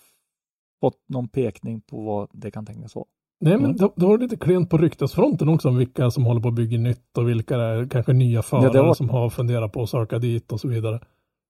[0.82, 3.06] fått någon pekning på vad det kan tänkas vara.
[3.42, 3.78] Nej, men Mm.
[3.78, 6.78] det, det var lite klent på ryktesfronten också om vilka som håller på att bygga
[6.78, 9.90] nytt och vilka det är kanske nya förare det var- som har funderat på att
[9.90, 11.00] söka dit och så vidare.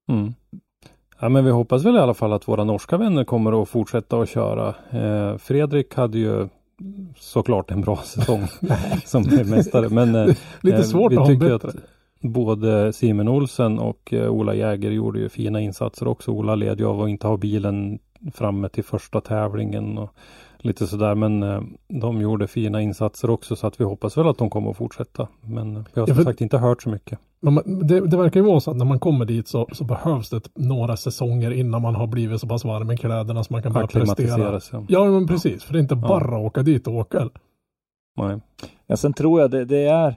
[0.09, 0.33] Mm.
[1.19, 4.17] Ja, men vi hoppas väl i alla fall att våra norska vänner kommer att fortsätta
[4.21, 4.73] att köra.
[4.89, 6.47] Eh, Fredrik hade ju
[7.17, 8.41] såklart en bra säsong
[9.05, 9.89] som mästare.
[9.89, 11.75] Men eh, Lite eh, svårt vi att ha en tycker att
[12.21, 16.31] både Simon Olsen och eh, Ola Jäger gjorde ju fina insatser också.
[16.31, 17.99] Ola led ju av att inte ha bilen
[18.33, 20.09] framme till första tävlingen och
[20.65, 21.15] lite sådär.
[21.15, 24.71] Men eh, de gjorde fina insatser också så att vi hoppas väl att de kommer
[24.71, 25.27] att fortsätta.
[25.41, 27.19] Men vi har Ja, som sagt inte hört så mycket.
[27.39, 29.83] Men man, det, det verkar ju vara så att när man kommer dit så, så
[29.83, 33.63] behövs det några säsonger innan man har blivit så pass varm i kläderna så man
[33.63, 34.59] kan börja prestera.
[34.71, 34.85] Ja.
[34.87, 35.63] Ja, men precis.
[35.63, 37.29] För det är inte bara att åka dit och åka.
[38.17, 38.39] Nej.
[38.87, 40.15] Ja, sen tror jag det, det är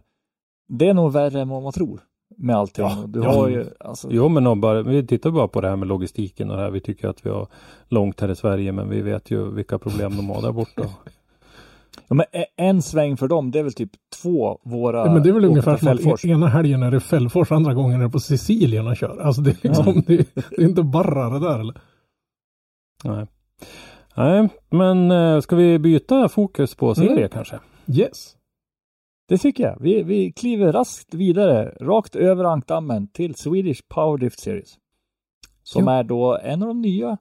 [0.69, 2.01] det är nog värre än vad man tror
[2.39, 2.85] med allting.
[2.85, 3.33] Ja, du ja.
[3.33, 6.57] har ju, alltså, Jo men bara, vi tittar bara på det här med logistiken och
[6.57, 6.71] det här.
[6.71, 7.47] Vi tycker att vi har
[7.89, 10.83] långt här i Sverige men vi vet ju vilka problem de har där borta.
[12.09, 13.91] ja, men en sväng för dem, det är väl typ
[14.23, 17.53] två våra Ja, men det är väl ungefär som att ena helgen är det Fällfors,
[17.53, 19.19] andra gången är det på Sicilien och kör.
[19.19, 21.75] Alltså det är liksom, det, det är inte bara det där eller?
[23.05, 23.27] Nej.
[24.15, 27.29] Nej, men eh, ska vi byta fokus på serie Mm.
[27.29, 27.59] kanske?
[27.87, 28.38] Yes.
[29.29, 29.77] Det tycker jag.
[29.81, 34.79] Vi, vi kliver raskt vidare, rakt över ankdammen till Swedish Power Drift Series.
[35.63, 35.93] Som Ja.
[35.93, 37.19] är då en av de nya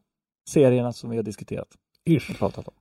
[0.49, 1.67] serierna som vi har diskuterat
[2.05, 2.37] Ish.
[2.39, 2.73] pratat om.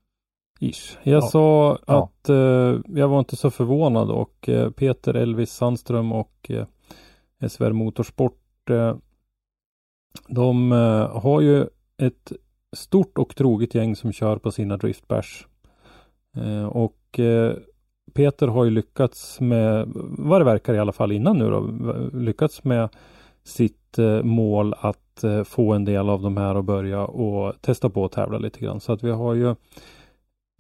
[0.61, 0.99] Ish.
[1.03, 1.21] Jag Ja.
[1.21, 2.05] sa Ja.
[2.05, 6.67] att eh, jag var inte så förvånad och eh, Peter Elvis Sandström och eh,
[7.49, 8.97] SVR Motorsport eh,
[10.29, 11.67] de eh, har ju
[11.99, 12.33] ett
[12.77, 15.47] stort och troget gäng som kör på sina driftbärs.
[16.37, 17.57] Eh, och eh,
[18.15, 19.89] Peter har ju lyckats med,
[20.19, 21.61] vad det verkar i alla fall innan nu då,
[22.19, 22.89] lyckats med
[23.45, 27.91] sitt eh, mål att eh, få en del av de här att börja och testa
[27.91, 28.81] på att tävla lite grann.
[28.81, 29.55] Så att vi har ju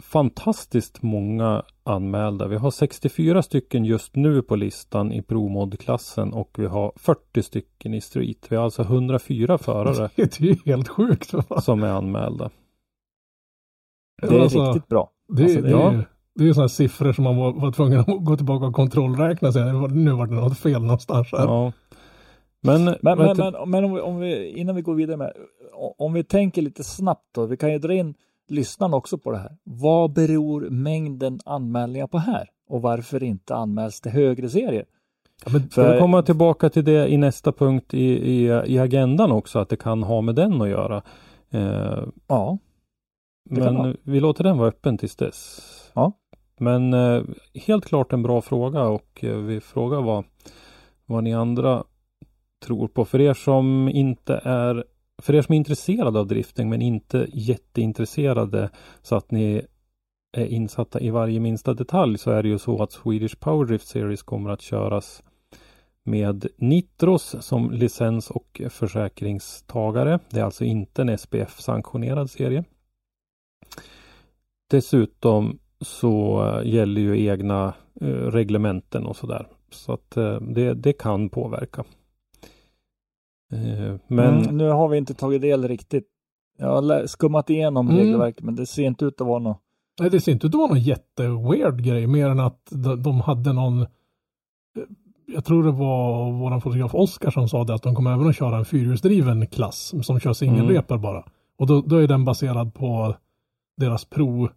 [0.02, 2.46] fantastiskt många anmälda.
[2.48, 7.94] Vi har 64 stycken just nu på listan i ProMod-klassen och vi har 40 stycken
[7.94, 8.46] i Street.
[8.48, 11.32] Vi har alltså 104 förare Det är ju helt sjukt.
[11.32, 11.60] va?
[11.60, 12.50] som är anmälda.
[14.22, 15.10] Det är Alltså, riktigt bra.
[15.28, 18.00] Det, Alltså, det, det- är, det är ju sådana siffror som man var, var tvungen
[18.00, 19.52] att gå tillbaka och kontrollräkna.
[19.52, 19.64] sig.
[19.90, 21.28] Nu var det något fel någonstans.
[21.32, 21.38] Här.
[21.44, 21.72] Ja.
[22.60, 25.32] Men, Men, men, du- men, men om, vi, om vi, innan vi går vidare med,
[25.98, 28.14] om vi tänker lite snabbt då, vi kan ju dra in
[28.48, 29.56] lyssnarna också på det här.
[29.64, 32.48] Vad beror mängden anmälningar på här?
[32.68, 34.84] Och varför inte anmäls det högre serier?
[35.44, 39.58] Ja, men, För- komma tillbaka till det i nästa punkt i, i, i agendan också,
[39.58, 41.02] att det kan ha med den att göra.
[41.50, 42.58] Eh, Ja,
[43.50, 45.60] men vi låter den vara öppen tills dess.
[45.94, 46.12] Ja.
[46.58, 47.22] Men eh,
[47.54, 50.24] helt klart en bra fråga och eh, vi frågar vad,
[51.06, 51.84] vad ni andra
[52.64, 53.04] tror på.
[53.04, 54.84] För er som inte är
[55.22, 58.70] för er som är intresserade av drifting men inte jätteintresserade
[59.02, 59.62] så att ni
[60.32, 63.88] är insatta i varje minsta detalj så är det ju så att Swedish Power Drift
[63.88, 65.22] Series kommer att köras
[66.02, 70.18] med Nitros som licens och försäkringstagare.
[70.30, 72.64] Det är alltså inte en SPF-sanktionerad serie.
[74.70, 79.46] Dessutom så eh, gäller ju egna eh, reglementen och sådär.
[79.70, 81.84] Så att eh, det, det kan påverka.
[83.52, 86.08] Eh, men mm, nu har vi inte tagit del riktigt.
[86.58, 88.00] Jag har skummat igenom Mm.
[88.00, 89.58] regelverket, men det ser inte ut att vara något.
[90.00, 93.20] Nej, det ser inte ut att vara någon jätteweird grej, mer än att de, de
[93.20, 93.86] hade någon
[95.26, 98.36] jag tror det var våran fotograf Oskar som sa det att de kommer även att
[98.36, 101.24] köra en fyrhjulsdriven klass som kör singelrepar bara.
[101.58, 103.16] Och då, då är den baserad på
[103.76, 104.48] deras pro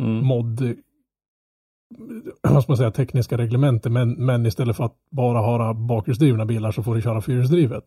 [0.00, 0.74] mm, mod
[2.42, 6.72] vad ska man säga, tekniska reglementer men, men istället för att bara ha bakhjulsdrivna bilar
[6.72, 7.84] så får du köra fyrhjulsdrivet.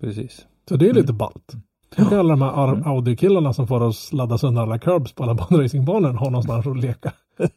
[0.00, 0.46] precis.
[0.68, 1.00] Så det är Mm.
[1.00, 1.52] lite ballt.
[1.98, 2.82] Och alla de här Mm.
[2.86, 7.12] Audi-killarna som får oss ladda sönder alla curbs på alla banracingbanor har någonstans att leka.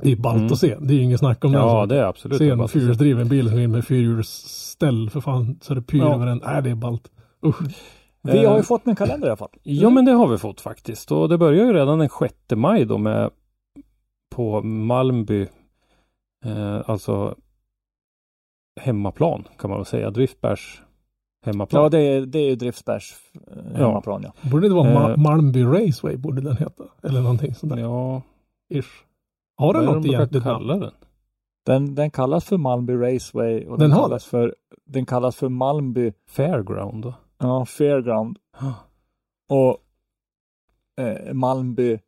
[0.00, 0.52] Det är ballt Mm.
[0.52, 0.76] att se.
[0.80, 1.94] Det är ju inget snack om Ja, det.
[1.94, 2.38] det är absolut.
[2.38, 6.14] Se det en fyrhjulsdriven bil som är med fyrhjulsställ för fan så det pyr Ja.
[6.14, 6.40] över den.
[6.44, 7.10] Nej, det är ballt.
[7.46, 7.60] Usch.
[8.32, 9.48] Vi Eh, har ju fått en kalender i alla fall.
[9.62, 11.12] Ja, men det har vi fått faktiskt.
[11.12, 13.30] Och det börjar ju redan den 6 maj då med
[14.30, 15.46] på Malmby,
[16.44, 17.34] eh, alltså
[18.80, 20.10] hemmaplan kan man väl säga.
[20.10, 20.82] Driftbärs
[21.46, 21.82] hemmaplan.
[21.82, 23.14] Ja, det är, det är ju Driftsbergs
[23.56, 24.50] eh, hemmaplan ja.
[24.50, 25.16] Borde det vara Ma- Eh.
[25.16, 26.84] Malmby Raceway borde den heta.
[27.02, 27.80] Eller någonting sånt där.
[27.82, 28.22] ja
[28.74, 28.86] Ish.
[29.56, 30.58] Har den de något egentligt namn?
[30.68, 30.92] kalla den?
[31.66, 35.48] Den, den kallas för Malmby Raceway och Den den, har kallas för, den kallas för
[35.48, 37.14] Malmby Fairground då?
[37.38, 38.38] Ja, Fairground
[39.48, 39.78] och
[41.04, 41.98] eh, Malmby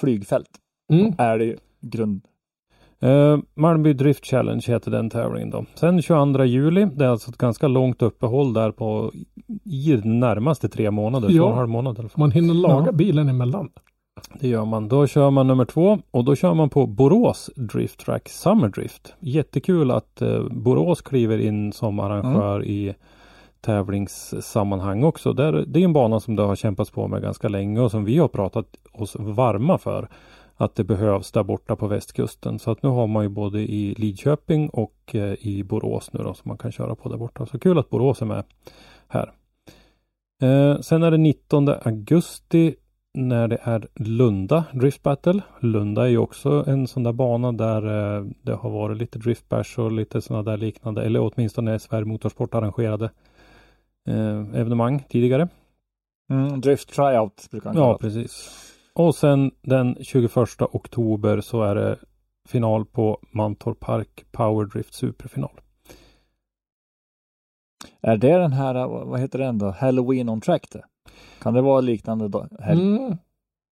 [0.00, 0.48] flygfält
[0.92, 1.12] Mm.
[1.18, 2.24] är det ju grund.
[3.00, 5.64] Eh, Malmby Drift Challenge heter den tävlingen då.
[5.74, 9.12] Sen 22 juli, det är alltså ett ganska långt uppehåll där på
[9.64, 11.36] i närmaste tre månader, Ja.
[11.36, 12.20] två och en halv månad i alla fall.
[12.20, 12.92] Man hinner laga Ja.
[12.92, 13.70] bilen emellan.
[14.40, 14.88] Det gör man.
[14.88, 19.14] Då kör man nummer två och då kör man på Borås Drift Track Summer Drift.
[19.20, 22.94] Jättekul att eh, Borås kliver in som arrangör i
[23.60, 25.32] tävlingssammanhang också.
[25.32, 28.04] Där, det är en bana som det har kämpats på med ganska länge och som
[28.04, 30.08] vi har pratat oss varma för
[30.56, 32.58] att det behövs där borta på västkusten.
[32.58, 36.34] Så att nu har man ju både i Lidköping och eh, i Borås nu då
[36.34, 37.46] som man kan köra på där borta.
[37.46, 38.44] Så kul att Borås är med
[39.08, 39.32] här.
[40.42, 42.74] Eh, sen är det 19 augusti
[43.14, 45.40] när det är Lunda Drift Battle.
[45.60, 49.78] Lunda är ju också en sån där bana där eh, det har varit lite driftbärs
[49.78, 53.10] och lite sådana där liknande, eller åtminstone är Sverige Motorsport arrangerade
[54.08, 55.48] eh, evenemang tidigare.
[56.30, 58.00] Mm, drift tryout brukar den Ja, kallas.
[58.00, 58.64] precis.
[58.94, 61.96] Och sen den 21 oktober så är det
[62.48, 65.60] final på Mantorp Park Power Drift Superfinal.
[68.00, 69.70] Är det den här, eh, vad heter den då?
[69.70, 70.84] Halloween on track det?
[71.42, 72.46] Kan det vara liknande då?
[72.62, 73.16] Mm.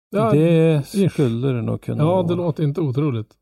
[0.10, 2.24] Ja, det skulle det nog kunna ja, vara.
[2.28, 3.34] det låter inte otroligt.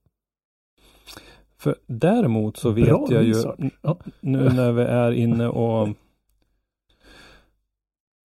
[1.57, 3.35] För däremot så vet Bra jag ju.
[3.81, 3.97] Ja.
[4.19, 5.87] nu när vi är inne och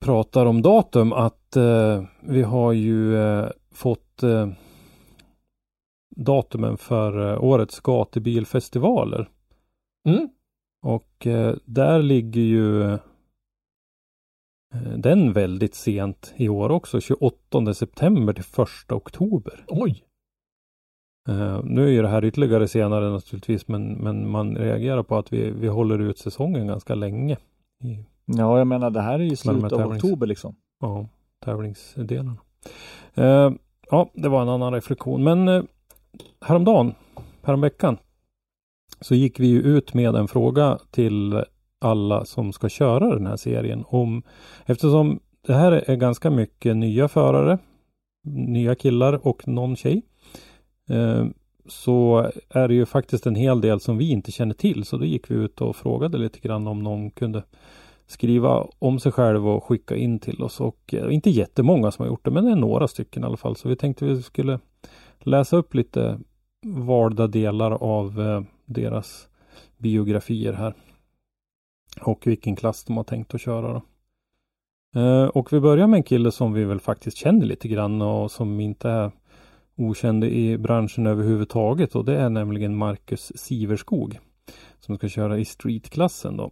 [0.04, 4.48] pratar om datum att eh, vi har ju eh, fått eh,
[6.16, 9.30] datumen för eh, årets gatubilfestivaler.
[10.08, 10.28] Mm.
[10.82, 12.98] Och eh, där ligger ju eh,
[14.96, 19.64] den väldigt sent i år också, 28 september till 1 oktober.
[19.68, 20.04] Oj.
[21.62, 25.50] Nu är ju det här ytterligare senare naturligtvis men, men man reagerar på att vi,
[25.50, 27.36] vi håller ut säsongen ganska länge.
[27.84, 30.56] I Ja, jag menar det här är ju slutet av oktober liksom.
[30.80, 31.08] ja,
[31.44, 32.36] tävlingsdelarna.
[33.14, 33.52] Eh,
[33.90, 35.24] ja, det var en annan reflektion.
[35.24, 35.62] Men eh,
[36.40, 36.94] häromdagen,
[37.42, 37.96] häromveckan,
[39.00, 41.44] så gick vi ju ut med en fråga till
[41.80, 44.22] alla som ska köra den här serien om
[44.66, 47.58] eftersom det här är ganska mycket nya förare
[48.24, 50.02] nya killar och någon tjej.
[50.90, 51.26] Eh,
[51.66, 54.84] så är det ju faktiskt en hel del som vi inte känner till.
[54.84, 57.42] Så då gick vi ut och frågade lite grann om någon kunde
[58.06, 60.60] skriva om sig själv och skicka in till oss.
[60.60, 63.36] Och eh, inte jättemånga som har gjort det, men det är några stycken i alla
[63.36, 63.56] fall.
[63.56, 64.58] Så vi tänkte vi skulle
[65.18, 66.18] läsa upp lite
[66.66, 69.28] valda delar av eh, deras
[69.78, 70.74] biografier här.
[72.00, 73.82] Och vilken klass de har tänkt att köra då.
[75.00, 78.30] Eh, och vi börjar med en kille som vi väl faktiskt känner lite grann och
[78.30, 79.10] som inte är
[79.76, 84.18] okänd i branschen överhuvudtaget och det är nämligen Marcus Siverskog
[84.80, 86.50] som ska köra i streetklassen då.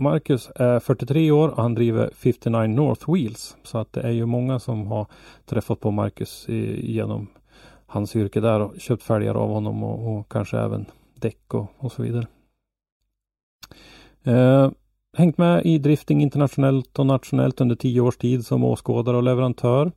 [0.00, 4.26] Marcus är 43 år och han driver 59 North Wheels så att det är ju
[4.26, 5.06] många som har
[5.46, 6.44] träffat på Marcus
[6.78, 7.26] genom
[7.86, 11.92] hans yrke där och köpt fälgar av honom och, och kanske även däck och, och
[11.92, 12.26] så vidare.
[14.24, 14.70] Eh,
[15.16, 19.92] hängt med i drifting internationellt och nationellt under tio års tid som åskådare och leverantör.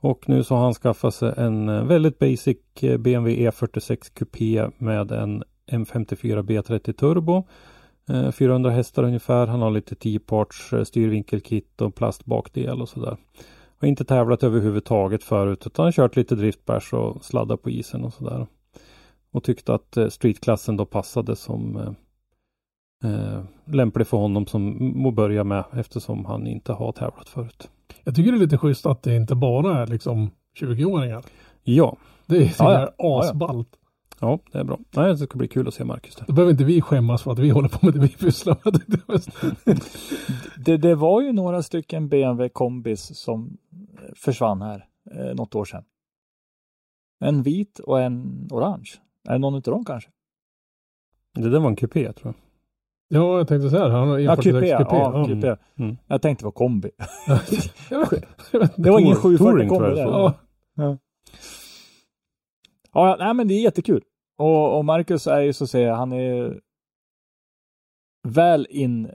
[0.00, 4.68] Och nu så har han skaffat sig en eh, väldigt basic eh, BMW E46 Coupé
[4.78, 7.44] med en M54 B30 Turbo.
[8.32, 9.46] 400 eh, hästar ungefär.
[9.46, 13.16] Han har lite 10-parts styrvinkelkit och plastbakdel och sådär.
[13.78, 18.46] Har inte tävlat överhuvudtaget förut utan kört lite driftbärs och sladdat på isen och sådär.
[19.32, 21.76] Och tyckte att streetklassen då passade som
[23.04, 27.68] eh, lämplig för honom som må börja med eftersom han inte har tävlat förut.
[28.04, 31.24] Jag tycker det är lite schysst att det inte bara är liksom 20-åringar.
[31.62, 31.96] Ja.
[32.26, 33.20] Det är ja, ja.
[33.20, 33.68] asballt.
[34.22, 34.78] Ja, det är bra.
[34.90, 36.24] Nej, det ska bli kul att se Marcus där.
[36.26, 38.80] Då behöver inte vi skämmas för att vi håller på med det vi pysslar med.
[40.56, 43.56] det, det var ju några stycken BMW kombis som
[44.16, 45.84] försvann här eh, något år sedan.
[47.20, 48.90] En vit och en orange.
[49.28, 50.10] Är det någon av dem kanske?
[51.34, 52.34] Det där var en kupé tror jag.
[53.20, 53.94] Ja, jag tänkte säga det.
[53.94, 54.68] Han har ja, kupé.
[54.68, 55.24] Ja, ja.
[55.28, 55.56] kupé.
[55.78, 55.96] Mm.
[56.06, 56.90] Jag tänkte på kombi.
[58.76, 59.96] det var ingen 740 kombi där.
[59.96, 60.34] Ja.
[60.74, 60.98] Ja.
[62.92, 64.02] ja, nej men det är jättekul.
[64.42, 66.60] Och, och Marcus är ju så att säga, han är
[68.28, 69.10] väl in,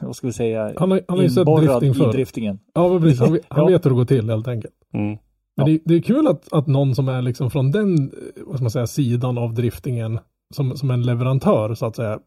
[0.00, 2.58] vad ska vi säga, han har, han har inborrad drifting i driftingen.
[2.74, 3.20] Ja, precis.
[3.20, 4.74] Han, han vet hur det går till helt enkelt.
[4.92, 5.18] Mm.
[5.56, 8.12] Men det, det, är kul att, att någon som är liksom från den,
[8.46, 10.18] vad ska man säga, sidan av driftingen
[10.54, 12.18] som, som en leverantör så att säga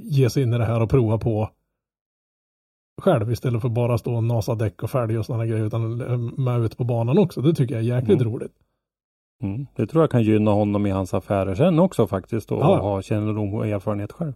[0.00, 1.50] ge sig in i det här och prova på
[3.02, 6.60] själv istället för bara stå och nasa däck och fälg och sådana grejer utan med
[6.60, 7.40] ut på banan också.
[7.40, 8.32] Det tycker jag är jäkligt mm.
[8.32, 8.52] roligt.
[9.42, 9.66] Mm.
[9.76, 12.80] Det tror jag kan gynna honom i hans affärer sen också faktiskt och ja.
[12.80, 14.32] ha kännedom och erfarenhet själv.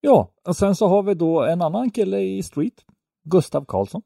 [0.00, 2.84] Ja, och sen så har vi då en annan kille i Street,
[3.24, 4.02] Gustav Karlsson.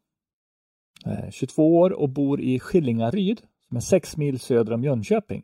[1.30, 5.42] 22 eh, år och bor i Skillingaryd, som är 6 mil söder om Jönköping.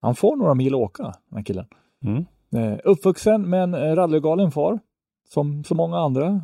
[0.00, 1.66] Han får några mil åka, den killen.
[2.04, 2.24] Mm.
[2.56, 4.80] Eh, uppvuxen med en eh, rallygalen far,
[5.28, 6.40] som så många andra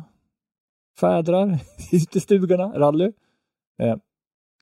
[0.99, 1.59] fädrar
[1.91, 3.11] i stugorna, rally.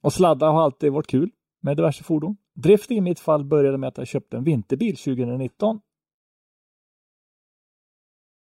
[0.01, 2.37] Och sladda har alltid varit kul med diverse fordon.
[2.53, 5.81] Drifting i mitt fall började med att jag köpte en vinterbil 2019.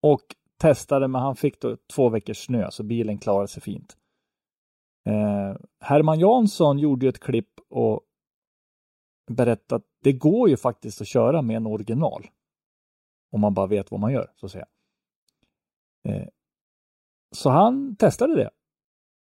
[0.02, 0.22] Och
[0.60, 3.96] testade, men han fick då två veckors snö, så bilen klarade sig fint.
[5.06, 8.00] Eh, Herman Jansson gjorde ett klipp och
[9.30, 12.26] berättade att det går ju faktiskt att köra med en original.
[13.32, 14.66] Om man bara vet vad man gör, så att säga.
[16.08, 16.28] Eh,
[17.34, 18.50] så han testade det.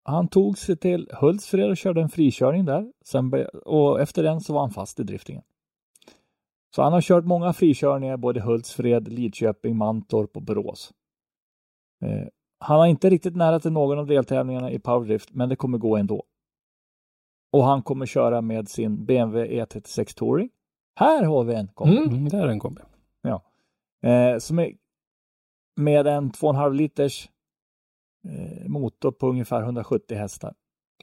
[0.02, 2.92] Han tog sig till Hultsfred och körde en frikörning där.
[3.04, 5.42] Sen och efter den så var han fast i driftingen.
[6.74, 10.92] Så han har kört många frikörningar både Hultsfred, Lidköping, Mantorp och Borås.
[12.04, 15.78] Eh, han har inte riktigt nära till någon av deltävlingarna i powerdrift, men det kommer
[15.78, 16.24] gå ändå.
[17.52, 20.50] Och han kommer köra med sin BMW E36 Touring.
[20.94, 21.96] Här har vi en kombi.
[21.96, 22.82] Mm, där är en kombi.
[23.22, 23.42] Ja.
[24.08, 24.72] Eh, som är
[25.76, 27.28] med en 2,5 liters
[28.66, 30.54] motor på ungefär 170 hästar.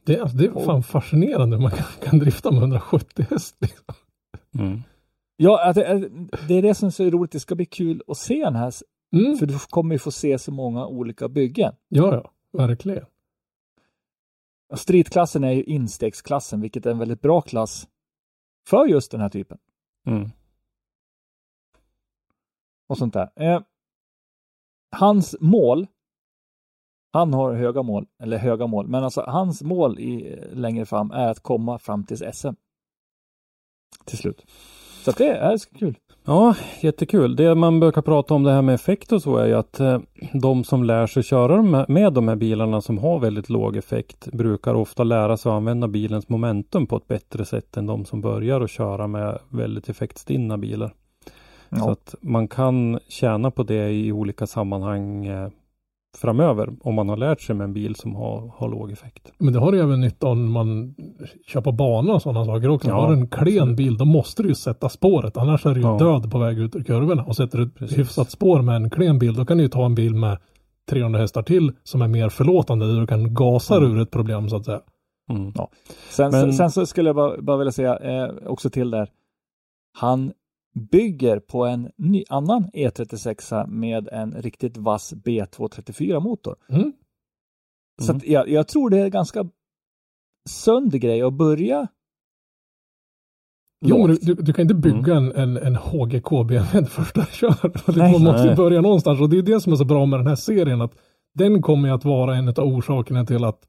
[0.04, 3.56] Det, alltså, det är fan fascinerande man kan, kan drifta med 170 häst.
[3.60, 3.96] Liksom.
[4.60, 4.84] Mm.
[5.38, 6.10] Ja, det,
[6.48, 7.32] det är det som är så roligt.
[7.32, 8.74] Det ska bli kul att se den här.
[9.16, 9.38] Mm.
[9.38, 11.76] För du kommer ju få se så många olika byggen.
[11.88, 13.06] Ja, ja, verkligen.
[14.76, 17.88] Streetklassen är ju instegsklassen, vilket är en väldigt bra klass
[18.68, 19.58] för just den här typen.
[20.08, 20.30] Mm.
[22.88, 23.30] Och sånt där.
[23.36, 23.62] Eh,
[24.92, 25.88] hans mål,
[27.14, 31.28] han har höga mål, eller höga mål, men alltså hans mål i, längre fram är
[31.28, 32.54] att komma fram till SM.
[34.06, 34.46] Till slut.
[35.06, 35.98] Så det är kul.
[36.26, 37.36] Ja, jättekul.
[37.36, 40.00] Det man brukar prata om det här med effekt och så är ju att eh,
[40.34, 44.74] de som lär sig köra med, de här bilarna som har väldigt låg effekt brukar
[44.74, 48.62] ofta lära sig att använda bilens momentum på ett bättre sätt än de som börjar
[48.62, 50.94] att köra med väldigt effektstinna bilar.
[51.70, 51.78] Ja.
[51.78, 55.50] Så att man kan tjäna på det i olika sammanhang eh,
[56.18, 59.32] framöver om man har lärt sig med en bil som har, har låg effekt.
[59.38, 60.96] Men det har ju även nytta om man
[61.48, 62.88] kör på bana och sådana saker också.
[62.90, 63.78] Ja, har du en klen absolut.
[63.78, 65.98] bil då måste du ju sätta spåret annars är du ju Ja.
[65.98, 67.24] död på väg ut ur kurvorna.
[67.24, 67.98] Och sätter du ett Precis.
[67.98, 70.38] hyfsat spår med en klen bil då kan du ju ta en bil med
[70.90, 73.92] 300 hästar till som är mer förlåtande där du kan gasa Mm.
[73.98, 74.82] ur ett problem så att säga.
[75.30, 75.54] Mm.
[76.10, 79.10] Sen, Men- sen så skulle jag bara, bara vilja säga eh, också till där.
[80.00, 80.32] Han
[80.78, 86.56] bygger på en ny, annan E36 med en riktigt vass B234 motor.
[86.70, 86.94] Mm.
[88.02, 88.22] Så Mm.
[88.26, 89.50] jag, jag tror det är ganska
[90.50, 91.88] sund grej att börja
[93.86, 97.98] Jo, du, du, kan inte bygga en, en, en HGK BMW det första kör.
[98.12, 100.28] Man måste ju börja någonstans och det är det som är så bra med den
[100.28, 100.96] här serien att
[101.34, 103.68] den kommer ju att vara en av orsakerna till att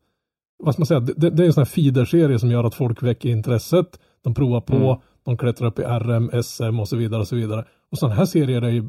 [0.65, 3.03] vad ska man säga, det, det är en sån här feederserie som gör att folk
[3.03, 4.01] väcker intresset.
[4.23, 4.99] De provar på, Mm.
[5.29, 7.65] De klättrar upp i RM, SM och så vidare och så vidare.
[7.93, 8.89] Och sådana här serier är ju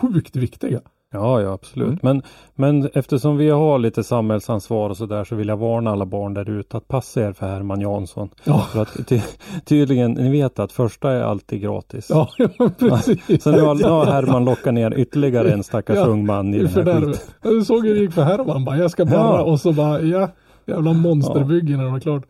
[0.00, 0.80] sjukt viktiga.
[1.12, 1.88] Ja, ja absolut.
[1.88, 1.98] Mm.
[2.02, 2.22] Men,
[2.54, 6.50] men eftersom vi har lite samhällsansvar och sådär så vill jag varna alla barn där
[6.50, 8.28] ute att passa er för Herman Jansson.
[8.44, 9.20] Ja, För att ty,
[9.64, 12.06] tydligen, ni vet att första är alltid gratis.
[12.10, 13.42] ja, ja precis.
[13.42, 16.58] Så nu har, nu har Herman lockat ner ytterligare en stackars Ja, ung man i
[16.58, 17.14] den här skiten.
[17.42, 19.42] ja, du såg hur det gick för Herman bara, jag ska bara, Ja.
[19.42, 20.28] och så bara, ja,
[20.66, 22.22] jävla monsterbygge när det var klart.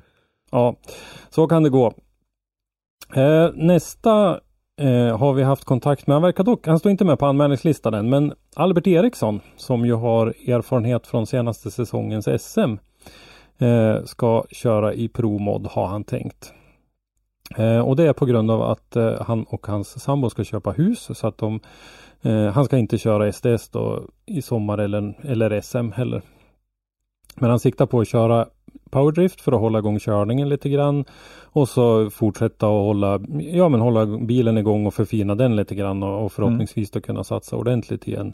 [0.50, 0.76] Ja,
[1.30, 1.92] så kan det gå.
[3.16, 4.40] Eh, nästa
[4.80, 7.94] eh, har vi haft kontakt med, han verkar dock, han står inte med på anmälningslistan
[7.94, 12.76] än, men Albert Eriksson som ju har erfarenhet från senaste säsongens SM
[13.58, 16.52] eh, ska köra i ProMod har han tänkt.
[17.56, 20.70] Eh, och det är på grund av att eh, han och hans sambo ska köpa
[20.70, 21.60] hus så att de
[22.22, 26.22] eh, han ska inte köra SDS då i sommar eller, eller SM heller.
[27.36, 28.46] Men han siktar på att köra
[28.90, 31.04] powerdrift för att hålla igång körningen lite grann.
[31.44, 33.20] Och så fortsätta att hålla,
[33.52, 37.24] ja, men hålla bilen igång och förfina den lite grann och, och förhoppningsvis då kunna
[37.24, 38.32] satsa ordentligt igen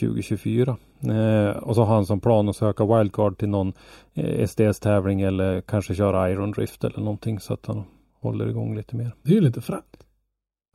[0.00, 0.76] 2024.
[1.02, 3.72] Eh, och så har han som plan att söka wildcard till någon
[4.14, 7.82] eh, SDS-tävling eller kanske köra Iron Drift eller någonting så att han
[8.20, 9.12] håller igång lite mer.
[9.22, 9.84] Det är ju lite fränt.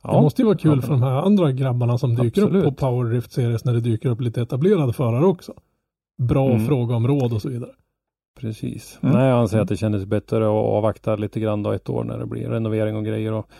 [0.02, 2.48] Ja, Det måste ju vara kul Ja, för de här andra grabbarna som dyker upp
[2.48, 2.64] Absolut.
[2.64, 5.52] på Power Drift Series när det dyker upp lite etablerade förare också.
[6.18, 6.66] Bra Mm.
[6.66, 7.70] fråga om råd och så vidare.
[8.40, 8.98] Precis.
[9.02, 9.14] Mm.
[9.14, 12.18] Nej, jag anser att det kändes bättre att avvakta lite grann då ett år när
[12.18, 13.32] det blir renovering och grejer.
[13.32, 13.50] Och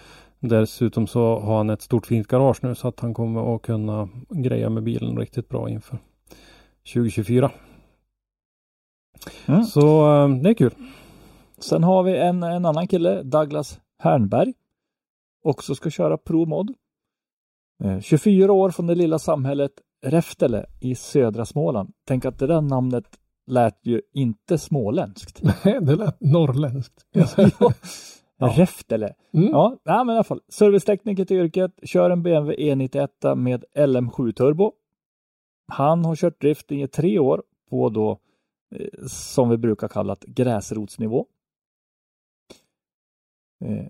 [0.40, 4.08] dessutom så har han ett stort fint garage nu så att han kommer att kunna
[4.28, 5.98] greja med bilen riktigt bra inför
[6.94, 7.50] 2024.
[9.46, 9.64] Mm.
[9.64, 10.74] Så eh, det är kul.
[11.58, 14.54] Sen har vi en, en annan kille, Douglas Hernberg.
[15.44, 16.74] Också ska köra ProMod.
[17.84, 19.72] Eh, 24 år från det lilla samhället
[20.06, 21.92] Räftele i södra Småland.
[22.06, 23.04] Tänk att det där namnet
[23.46, 25.42] lät ju inte småländskt.
[25.64, 27.06] Nej, det lät norrländskt.
[27.12, 27.26] Ja.
[28.56, 29.14] Räftele.
[29.32, 29.48] Mm.
[29.48, 30.40] Ja, nej, men i alla fall.
[30.48, 34.72] Servicetekniker till yrket, kör en BMW E91 med LM7 turbo.
[35.68, 38.20] Han har kört drifting i tre år på då
[38.74, 41.26] eh, som vi brukar kalla gräsrotsnivå.
[43.64, 43.87] Eh,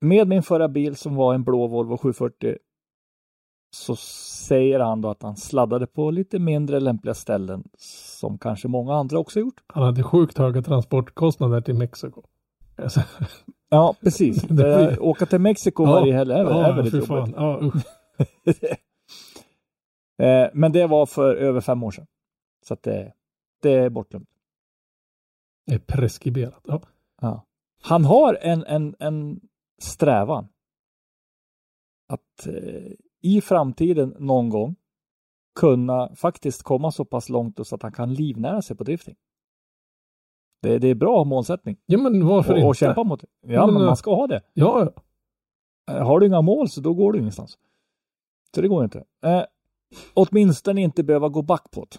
[0.00, 2.58] med min förra bil som var en blå Volvo 740
[3.70, 8.94] så säger han då att han sladdade på lite mindre lämpliga ställen som kanske många
[8.94, 9.60] andra också gjort.
[9.66, 12.22] Han hade sjukt höga transportkostnader till Mexiko.
[12.76, 13.00] Alltså,
[13.68, 14.42] Ja, precis.
[14.48, 17.34] Det Det, åka till Mexiko varje helg är, är ja, väldigt jobbigt.
[17.36, 17.72] Ja.
[20.22, 22.06] Eh, Men det var för över fem år sedan.
[22.66, 23.12] Så att det,
[23.62, 24.28] det är bortglömt.
[25.66, 26.60] Det är preskriberat.
[26.64, 26.82] Ja.
[27.20, 27.46] Ja.
[27.82, 29.40] Han har en, en, en
[29.82, 30.48] strävan
[32.08, 34.76] att eh, i framtiden någon gång
[35.60, 39.16] kunna faktiskt komma så pass långt så att han kan livnära sig på drifting.
[40.62, 42.68] Det, det är bra målsättning ja, men varför och, inte?
[42.68, 43.26] och kämpa mot det.
[43.40, 44.42] Ja, Men, men man ska ha det.
[44.52, 44.92] Ja,
[45.90, 47.58] Eh, Har du inga mål så då går du ingenstans.
[48.54, 49.04] Så det går inte.
[49.24, 49.42] Eh,
[50.14, 51.98] åtminstone inte behöva gå back på det.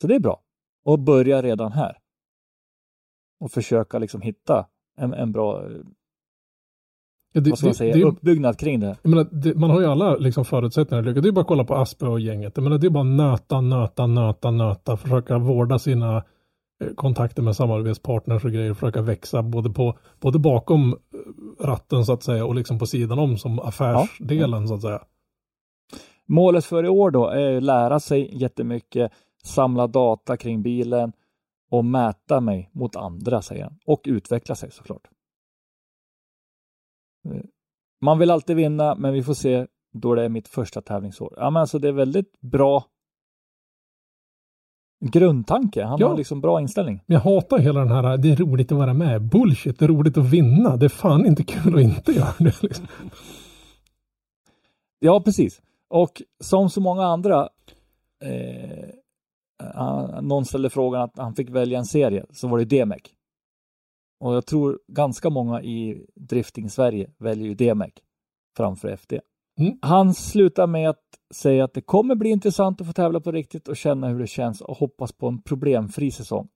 [0.00, 0.42] Så det är bra.
[0.84, 1.98] Och börja redan här.
[3.40, 5.80] Och försöka liksom hitta en, en bra, eh,
[7.34, 8.96] ja det, vad ska man det- säga, det är- uppbyggnad kring det.
[9.02, 11.22] Menar, det, man har ju alla liksom förutsättningar att lyckas.
[11.22, 12.52] Det är bara att kolla på Aspe och gänget.
[12.56, 14.96] Jag menar, det är bara nöta, nöta, nöta, nöta.
[14.96, 18.74] Försöka vårda sina eh, kontakter med samarbetspartners och grejer.
[18.74, 20.96] Försöka växa både, på, både bakom eh,
[21.66, 25.00] ratten så att säga och liksom på sidan om som affärsdelen så att säga.
[26.28, 29.12] Målet för i år då är att lära sig jättemycket,
[29.44, 31.12] samla data kring bilen
[31.70, 33.78] och mäta mig mot andra, säger han.
[33.86, 35.02] Och utveckla sig såklart.
[37.24, 37.40] Eh,
[38.00, 41.34] Man vill alltid vinna, men vi får se då det är mitt första tävlingsår.
[41.36, 42.84] Ja, men alltså det är väldigt bra
[45.04, 45.84] grundtanke.
[45.84, 46.08] Han Ja.
[46.08, 47.00] har liksom bra inställning.
[47.06, 49.22] Men jag hatar hela den här, det är roligt att vara med.
[49.22, 50.76] Bullshit, det är roligt att vinna.
[50.76, 52.54] Det är fan inte kul att inte göra det.
[52.62, 52.86] Liksom.
[54.98, 55.62] Ja, precis.
[55.88, 57.48] Och som så många andra
[58.24, 58.88] eh,
[59.80, 63.02] uh, någon ställde frågan att han fick välja en serie så var det DMEC.
[64.20, 67.92] Och jag tror ganska många i drifting Sverige väljer ju DMEC
[68.56, 69.20] framför FD.
[69.60, 69.78] Mm.
[69.82, 71.02] Han slutar med att
[71.34, 74.26] säga att det kommer bli intressant att få tävla på riktigt och känna hur det
[74.26, 76.48] känns och hoppas på en problemfri säsong.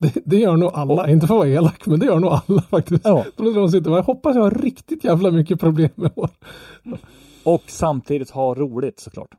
[0.00, 2.30] Det, det gör nog alla, och, inte för att vara elak, men det gör nog
[2.30, 3.04] alla faktiskt.
[3.04, 3.24] Ja.
[3.36, 6.30] De sitter, jag hoppas jag har riktigt jävla mycket problem med år.
[7.44, 9.30] Och samtidigt ha roligt såklart.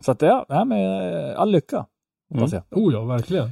[0.00, 1.86] Så att det är med all lycka.
[2.34, 2.44] Mm.
[2.70, 3.50] Oh ja, verkligen.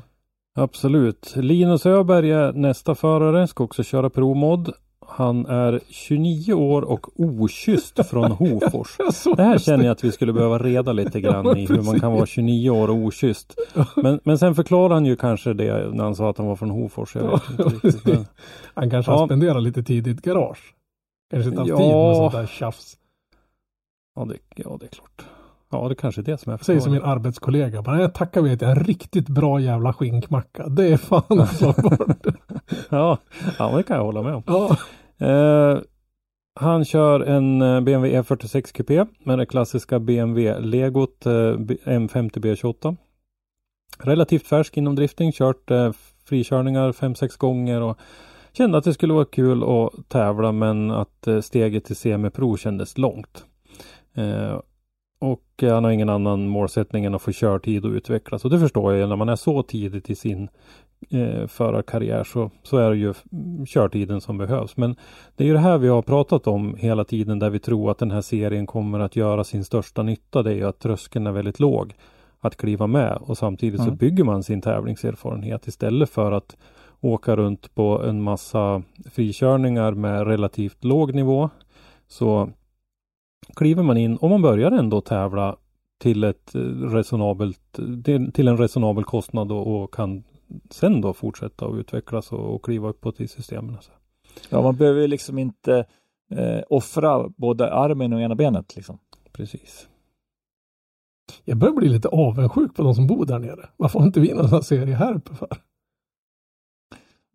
[0.58, 1.36] Absolut.
[1.36, 4.72] Linus Öberg är nästa förare, ska också köra provmod.
[5.06, 8.96] Han är 29 år och okysst från Hofors.
[9.36, 12.12] Det här känner jag att vi skulle behöva reda lite grann i hur man kan
[12.12, 13.54] vara 29 år och okysst.
[13.96, 16.70] Men, men sen förklarar han ju kanske det när han sa att han var från
[16.70, 17.16] Hofors.
[17.16, 18.26] Riktigt, men...
[18.74, 20.74] Han kanske har spenderat lite tid i ett garage.
[21.30, 21.76] Kanske inte haft ja.
[21.76, 22.96] tid med sånt där tjafs.
[24.14, 25.37] Ja det, ja, det är klart.
[25.70, 27.82] Ja, det kanske är det som är Säger som min arbetskollega.
[27.82, 30.68] Bara, jag tackar vet jag en riktigt bra jävla skinkmacka.
[30.68, 31.74] Det är fan så
[32.88, 33.18] ja,
[33.58, 34.42] ja, det kan jag hålla med om.
[34.46, 34.76] Ja.
[35.26, 35.78] Eh,
[36.60, 42.96] han kör en BMW E46 Coupé med det klassiska BMW-legot eh, M50 B28.
[43.98, 45.92] Relativt färsk inom drifting, kört eh,
[46.24, 47.98] frikörningar 5-6 gånger och
[48.52, 52.98] kände att det skulle vara kul att tävla men att eh, steget till semipro kändes
[52.98, 53.44] långt.
[54.14, 54.60] Eh,
[55.18, 58.44] och han har ingen annan målsättning än att få körtid och utvecklas.
[58.44, 60.48] Och det förstår jag när man är så tidigt i sin
[61.10, 63.14] eh, förarkarriär så, så är det ju
[63.66, 64.76] körtiden som behövs.
[64.76, 64.96] Men
[65.36, 67.98] det är ju det här vi har pratat om hela tiden där vi tror att
[67.98, 70.42] den här serien kommer att göra sin största nytta.
[70.42, 71.94] Det är ju att tröskeln är väldigt låg
[72.40, 73.90] att kliva med och samtidigt mm.
[73.92, 76.56] så bygger man sin tävlingserfarenhet istället för att
[77.00, 81.50] åka runt på en massa frikörningar med relativt låg nivå.
[82.08, 82.50] Så
[83.56, 85.56] kliver man in och man börjar ändå tävla
[85.98, 86.50] till ett
[86.92, 87.78] resonabelt,
[88.34, 90.24] till en resonabel kostnad och, och kan
[90.70, 93.74] sen då fortsätta och utvecklas och, och kliva uppåt i systemen.
[93.74, 93.90] Alltså.
[94.48, 95.86] Ja, man behöver liksom inte
[96.30, 98.98] eh, offra både armen och ena benet liksom.
[99.32, 99.88] Precis.
[101.44, 103.68] Jag börjar bli lite avundsjuk på de som bor där nere.
[103.76, 105.48] Varför har inte vi någon serie här uppe för?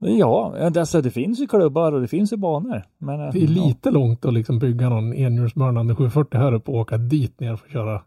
[0.05, 2.83] Ja, alltså det finns ju klubbar och det finns ju banor.
[2.97, 3.91] Men, det är lite ja.
[3.91, 7.73] långt att liksom bygga någon enhjulsburnande 740 här uppe och åka dit ner för att
[7.73, 8.01] köra.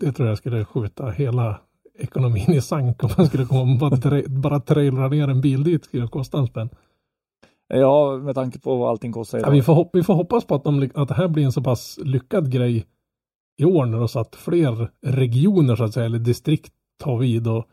[0.00, 1.60] Det tror jag skulle skjuta hela
[1.98, 5.84] ekonomin i sank om man skulle komma bara, tra bara trailra ner en bil dit
[5.84, 6.68] skulle kosta en spänn.
[7.68, 10.64] Ja, med tanke på vad allting kostar Ja, vi, får vi får hoppas på att,
[10.64, 12.86] de, att det här blir en så pass lyckad grej
[13.56, 16.72] i år nu så att fler regioner så att säga, eller distrikt
[17.02, 17.64] tar vid och,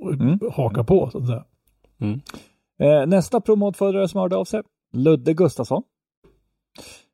[0.00, 0.38] och mm.
[0.52, 1.44] hakar på så att säga.
[2.00, 2.20] Mm.
[2.78, 5.82] Eh, nästa promotförare som hörde av sig, Ludde Gustafsson.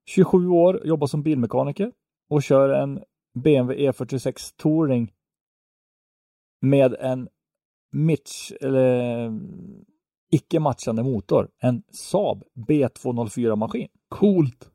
[0.06, 1.92] 27 år, jobbar som bilmekaniker
[2.30, 3.00] och kör en
[3.34, 5.12] BMW E46 Touring
[6.60, 7.28] med en
[7.92, 9.32] Mitch, eller
[10.30, 11.48] icke matchande motor.
[11.58, 13.88] En Saab B204 maskin.
[14.08, 14.70] Coolt!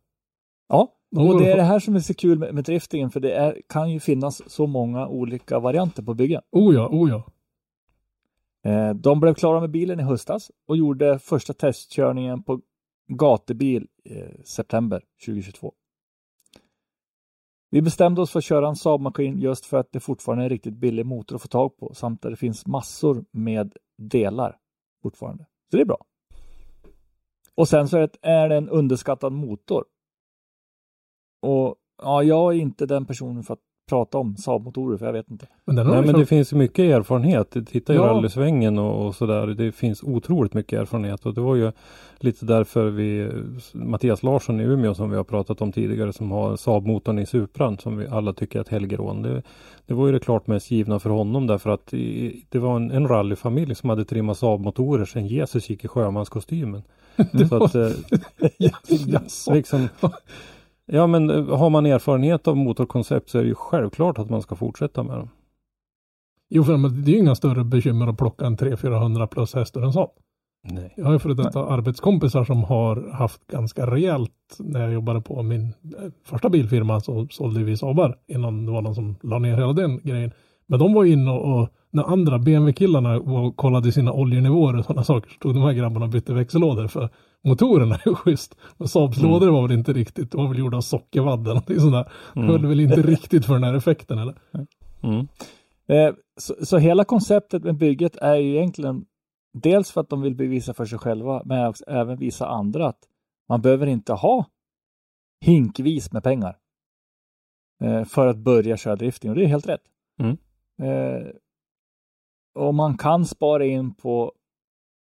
[0.67, 3.33] Ja, och det är det här som är så kul med, med driftingen för det
[3.33, 6.41] är, kan ju finnas så många olika varianter på byggen.
[6.51, 7.23] Oh ja, oh ja.
[8.63, 12.61] Eh, de blev klara med bilen i höstas och gjorde första testkörningen på
[13.07, 15.73] gatubil i september 2022.
[17.69, 20.49] Vi bestämde oss för att köra en Saab-maskin just för att det fortfarande är en
[20.49, 24.57] riktigt billig motor att få tag på samt att det finns massor med delar
[25.03, 25.45] fortfarande.
[25.71, 26.05] Så det är bra.
[27.55, 29.85] Och sen så är det, är det en underskattad motor.
[31.41, 35.31] Och ja, jag är inte den personen för att prata om Saab-motorer för jag vet
[35.31, 35.45] inte.
[35.65, 37.55] Men, Nej, men det finns mycket erfarenhet.
[37.67, 38.01] Titta i ja.
[38.01, 39.47] rallysvängen och, och sådär.
[39.47, 41.71] Det finns otroligt mycket erfarenhet och det var ju
[42.19, 43.29] lite därför vi
[43.73, 47.77] Mattias Larsson i Umeå som vi har pratat om tidigare som har Saab-motorn i Supran
[47.77, 49.21] som vi alla tycker är ett helgerån.
[49.21, 49.41] Det,
[49.85, 52.91] det var ju det klart mest givna för honom därför att i, det var en,
[52.91, 56.83] en rallyfamilj som hade trimmat Saab-motorer sedan Jesus gick i sjömanskostymen.
[57.49, 57.91] Så att, eh,
[59.53, 59.87] liksom,
[60.93, 64.41] Ja men eh, har man erfarenhet av motorkoncept så är det ju självklart att man
[64.41, 65.29] ska fortsätta med dem.
[66.49, 69.93] Jo, för det är ju inga större bekymmer att plocka en 300-400 plus hästar än
[69.93, 70.11] sånt.
[70.63, 70.93] Nej.
[70.97, 75.43] Jag har ju före detta arbetskompisar som har haft ganska rejält när jag jobbade på
[75.43, 79.55] min eh, första bilfirma så sålde vi Saabar innan det var någon som la ner
[79.55, 80.31] hela den grejen.
[80.65, 83.19] Men de var inne och, och när andra BMW-killarna
[83.55, 87.09] kollade sina oljenivåer och sådana saker så tog de här grabbarna och bytte växellådor för
[87.43, 88.55] motorerna är schysst.
[88.77, 89.31] Men Saabs mm.
[89.31, 92.11] lådor var väl inte riktigt, de var väl gjorda av sockervadd eller någonting sånt där.
[92.35, 92.47] Mm.
[92.47, 94.35] Höll väl inte riktigt för den här effekten eller?
[95.03, 95.27] Mm.
[95.87, 99.05] Eh, så, så, hela konceptet med bygget är ju egentligen
[99.53, 103.07] dels för att de vill bevisa för sig själva, men även visa andra att
[103.49, 104.45] man behöver inte ha
[105.45, 106.57] hinkvis med pengar
[107.83, 109.83] eh, för att börja köra drifting och det är helt rätt.
[110.19, 110.37] Mm.
[110.81, 111.27] Eh,
[112.55, 114.33] och man kan spara in på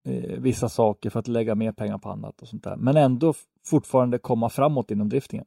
[0.04, 3.34] eh, vissa saker för att lägga mer pengar på annat och sånt där, men ändå
[3.64, 5.46] fortfarande komma framåt inom driftingen.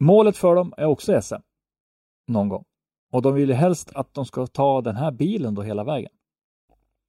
[0.00, 1.34] Målet för dem är också SM
[2.26, 2.64] någon gång
[3.12, 6.12] och de vill ju helst att de ska ta den här bilen då hela vägen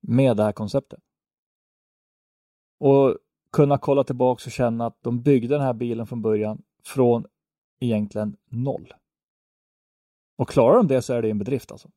[0.02, 1.00] med det här konceptet.
[2.80, 3.18] Och
[3.52, 7.26] kunna kolla tillbaka och känna att de byggde den här bilen från början från
[7.80, 8.94] egentligen noll.
[10.38, 11.90] Och klarar de det så är det en bedrift alltså.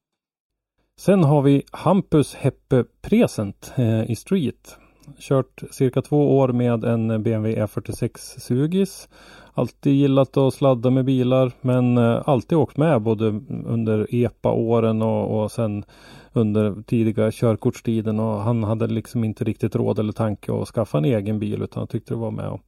[1.00, 4.76] Sen har vi Hampus Heppe Present eh, i Street.
[5.18, 9.08] Kört cirka två år med en BMW E46 Sugis.
[9.54, 13.26] Alltid gillat att sladda med bilar men eh, alltid åkt med både
[13.66, 15.84] under EPA-åren och, och sen
[16.32, 21.04] under tidiga körkortstiden och han hade liksom inte riktigt råd eller tanke att skaffa en
[21.04, 22.60] egen bil utan han tyckte det var med och,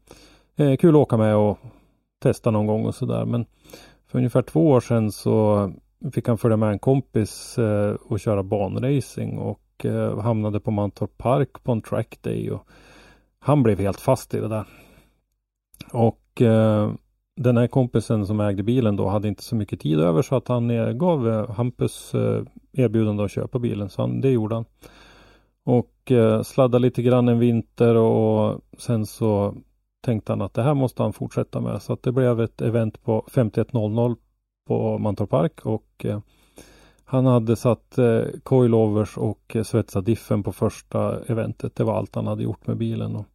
[0.57, 1.59] eh, kul att åka med och
[2.23, 3.25] testa någon gång och sådär.
[3.25, 3.47] Men
[4.07, 5.73] för ungefär två år sedan så
[6.13, 11.19] fick han följa med en kompis eh, och köra banracing och eh, hamnade på Mantorp
[11.19, 12.67] Park på en trackday och
[13.39, 14.67] han blev helt fast i det där.
[15.93, 16.93] Och eh,
[17.37, 20.49] den här kompisen som ägde bilen då hade inte så mycket tid över så att
[20.49, 22.43] han gav eh, Hampus eh,
[22.73, 24.65] erbjudande att köpa bilen så han, det gjorde han.
[25.65, 29.55] Och eh, sladdade lite grann en vinter och sen så
[30.01, 33.03] tänkte han att det här måste han fortsätta med så att det blev ett event
[33.03, 34.17] på 5100
[34.69, 36.21] på Mantorp Park och eh,
[37.05, 41.75] han hade satt eh, coilovers och eh, svetsat diffen på första eventet.
[41.75, 43.17] Det var allt han hade gjort med bilen.
[43.17, 43.27] Och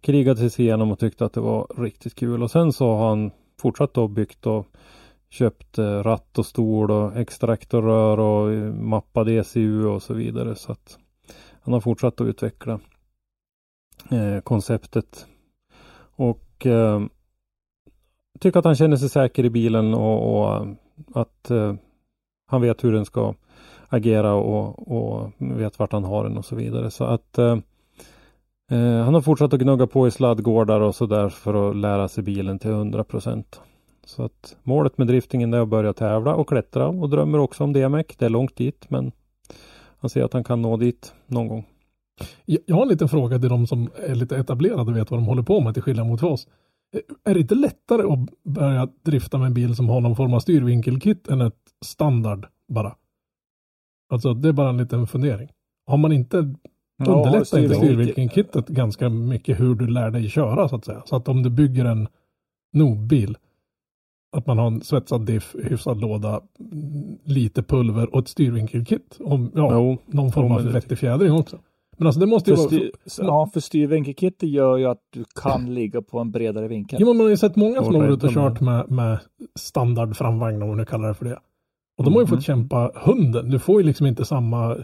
[0.00, 2.42] krigade sig igenom och tyckte att det var riktigt kul.
[2.42, 3.30] Och sen så har han
[3.60, 4.66] fortsatt och byggt och
[5.30, 10.54] köpt ratt och stol och extraktorrör och mappad ECU och så vidare.
[10.54, 10.98] Så att
[11.60, 12.80] han har fortsatt att utveckla
[14.10, 15.26] eh, konceptet.
[16.16, 17.00] Och eh,
[18.40, 20.66] tycker att han känner sig säker i bilen och, och
[21.14, 21.74] att eh,
[22.46, 23.34] han vet hur den ska
[23.88, 26.90] agera och, och vet vart han har den och så vidare.
[26.90, 27.58] Så att eh,
[28.70, 32.24] eh han har fortsatt att gnugga på i sladdgårdar och sådär för att lära sig
[32.24, 33.60] bilen till 100 procent.
[34.06, 37.72] Så att målet med driftingen är att börja tävla och klättra och drömmer också om
[37.72, 38.16] DMX.
[38.16, 39.12] Det är långt dit men
[40.00, 41.66] han ser att han kan nå dit någon gång.
[42.44, 45.26] Jag har en liten fråga till de som är lite etablerade och vet vad de
[45.26, 46.46] håller på med till skillnad mot oss.
[47.24, 50.40] Är det inte lättare att börja drifta med en bil som har någon form av
[50.40, 52.94] styrvinkelkit än ett standard bara?
[54.12, 55.48] Alltså det är bara en liten fundering.
[55.86, 56.54] Har man inte
[57.08, 61.02] underlättar inte styrvinkelkittet ganska mycket hur du lär dig köra så att säga?
[61.06, 62.08] Så att om du bygger en
[62.72, 63.36] Nob-bil
[64.36, 66.40] att man har en svetsad diff, hyfsad låda,
[67.24, 69.18] lite pulver och ett styrvinkelkit.
[69.20, 71.58] Om, ja, jo, någon form av vettig fjädring också.
[71.96, 72.90] Men alltså det måste ju för vara...
[73.18, 76.98] Ja, för styrvinkelkittet gör ju att du kan ligga på en bredare vinkel.
[77.00, 79.18] Jo, men man har ju sett många som har varit ute och kört med, med
[79.58, 81.38] standard framvagn om man nu kallar det för det.
[81.98, 82.42] Och de har ju fått mm.
[82.42, 83.50] kämpa hunden.
[83.50, 84.76] Du får ju liksom inte samma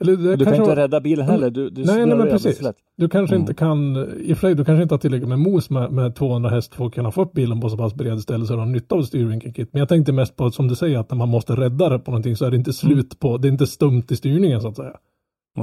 [0.00, 0.76] eller det du kan inte var...
[0.76, 1.50] rädda bilen heller.
[1.50, 2.60] Du, du nej, nej, men precis.
[2.96, 3.42] Du kanske mm.
[3.42, 6.14] inte kan, i och för sig, du kanske inte har tillräckligt med mos med, med
[6.14, 8.58] 200 häst för att kunna få upp bilen på så pass bred ställe så du
[8.58, 9.72] har nytta av styrvinkelkit.
[9.72, 12.10] Men jag tänkte mest på, som du säger, att när man måste rädda det på
[12.10, 13.16] någonting så är det inte slut mm.
[13.18, 14.96] på, det är inte stumt i styrningen så att säga.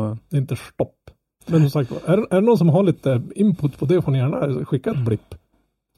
[0.05, 0.17] Mm.
[0.29, 1.09] Det är inte stopp.
[1.45, 4.17] Men som sagt är, är det någon som har lite input på det får ni
[4.17, 5.35] gärna skicka ett blipp.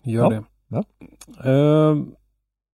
[0.03, 0.29] Gör ja.
[0.29, 0.43] det.
[0.67, 0.83] Ja.
[1.51, 2.03] Uh,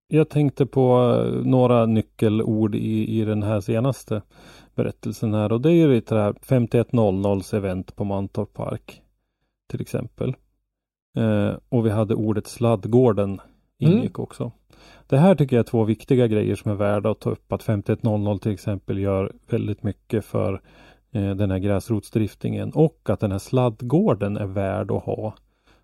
[0.08, 4.22] jag tänkte på några nyckelord i, i den här senaste
[4.76, 9.02] berättelsen här och det är ju det här 5100 event på Mantorp Park.
[9.70, 10.36] Till exempel.
[11.18, 13.42] Eh, och vi hade ordet sladdgården
[13.78, 14.24] ingick mm.
[14.24, 14.52] också.
[15.08, 17.54] Det här tycker jag är två viktiga grejer som är värda att ta upp.
[17.54, 20.60] Att 5100 till exempel gör väldigt mycket för eh,
[21.22, 25.34] den här gräsrotsdriftingen och att den här sladdgården är värd att ha.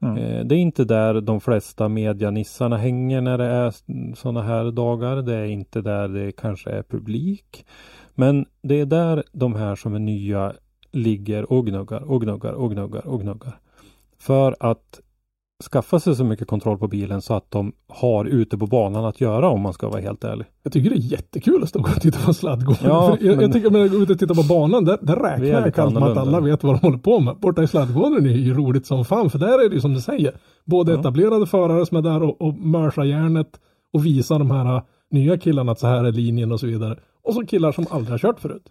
[0.02, 0.18] Mm.
[0.18, 3.74] Eh, det är inte där de flesta medianissarna hänger när det är
[4.16, 5.22] sådana här dagar.
[5.22, 7.66] Det är inte där det kanske är publik.
[8.16, 10.54] Men det är där de här som är nya
[10.92, 13.60] ligger och gnuggar och gnuggar och gnuggar och gnuggar.
[14.20, 15.02] För att
[15.62, 19.22] skaffa sig så mycket kontroll på bilen så att de har ute på banan att
[19.22, 20.46] göra om man ska vara helt ärlig.
[20.64, 22.82] Jag tycker det är jättekul att stå och titta på sladdgården.
[22.84, 25.16] Ja, jag, jag tycker att när jag går ut och tittar på banan, där, där
[25.16, 27.36] räknar jag kallt med att alla vet vad de håller på med.
[27.36, 29.94] Borta i sladdgården är det ju roligt som fan, för där är det ju som
[29.94, 30.34] du säger.
[30.66, 31.00] Både ja.
[31.00, 33.60] etablerade förare som är där och, och mörsar järnet
[33.94, 34.82] och visar de här
[35.12, 37.00] nya killarna att så här är linjen och så vidare.
[37.24, 38.64] Och så killar som aldrig har kört förut.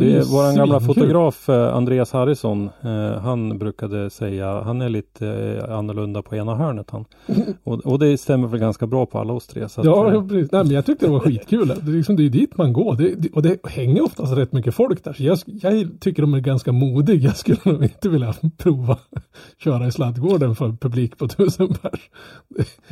[0.00, 2.70] Det är vår gamla fotograf eh, Andreas Harrison.
[2.82, 7.04] Eh, han brukade säga, han är lite eh, annorlunda på ena hörnet han.
[7.64, 9.68] Och, och, det stämmer väl ganska bra på alla oss tre.
[9.68, 11.68] Så ja, att, Nej, men jag tyckte det var skitkul.
[11.68, 12.96] Det är, liksom, det är dit man går.
[12.96, 15.12] Det, och det hänger oftast rätt mycket folk där.
[15.12, 17.20] Så jag, jag tycker de är ganska modiga.
[17.20, 18.98] Jag skulle nog inte vilja prova
[19.64, 22.10] köra i sladdgården för publik på tusen pers.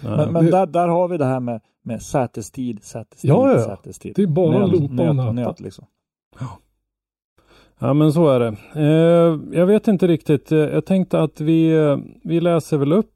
[0.03, 3.65] Men, men där, där har vi det här med, med sätestid, sätestid, ja, ja.
[3.65, 4.13] sätestid.
[4.17, 5.87] Det är bara att loopa och nöt, nöt liksom.
[6.41, 6.59] Ja.
[7.79, 8.57] Ja men så är det.
[8.75, 10.53] Eh, jag vet inte riktigt.
[10.53, 13.15] Eh, Jag tänkte att vi, eh, vi läser väl upp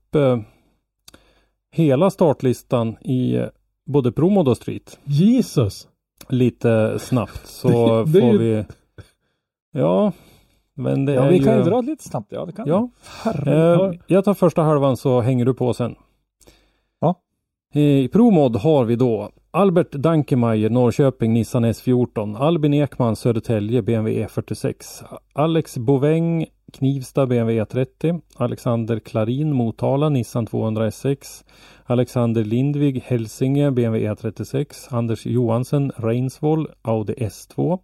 [1.74, 3.40] hela startlistan i
[3.86, 4.98] både Promod och Street.
[5.04, 5.88] Jesus!
[6.28, 7.68] Lite snabbt så
[8.04, 8.64] Det- det får ju- vi
[9.72, 10.12] Ja
[10.74, 11.44] Men det Ja, är vi ju...
[11.44, 12.26] kan ju dra lite snabbt.
[12.32, 15.94] Ja, det kan Ja, jag tar första halvan så hänger du på sen.
[17.74, 22.36] I Promod har vi då Albert Dankemeyer, Norrköping, Nissan S14.
[22.38, 24.74] Albin Ekman, Södertälje, BMW E46.
[25.32, 28.20] Alex Boväng, Knivsta, BMW E30.
[28.36, 31.44] Alexander Klarin, Motala, Nissan 200 SX.
[31.84, 34.86] Alexander Lindvig, Hälsinge, BMW E36.
[34.90, 37.78] Anders Johansen, Reinsvoll, Audi S2.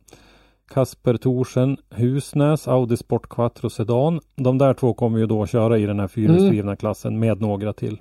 [0.69, 4.21] Kasper Thorsen, Husnäs, Audi Sport Quattro Sedan.
[4.37, 7.99] De där två kommer ju då köra i den här fyrhjulsdrivna klassen med några till.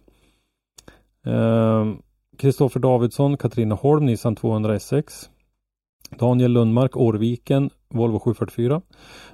[1.28, 2.02] Ehm,
[2.38, 5.30] Kristoffer Davidsson, Katarina Holm, Nissan 200 SX.
[6.20, 8.82] Daniel Lundmark, Årviken, Volvo 744.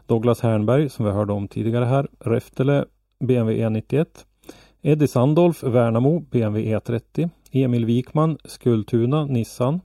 [0.07, 2.85] Douglas Hernberg, som vi hörde om tidigare här, Reftele,
[3.19, 4.05] BMW E91.
[4.81, 7.29] Eddie Sandolf, Värnamo, BMW E30.
[7.51, 9.81] Emil Wikman, Skultuna, Nissan.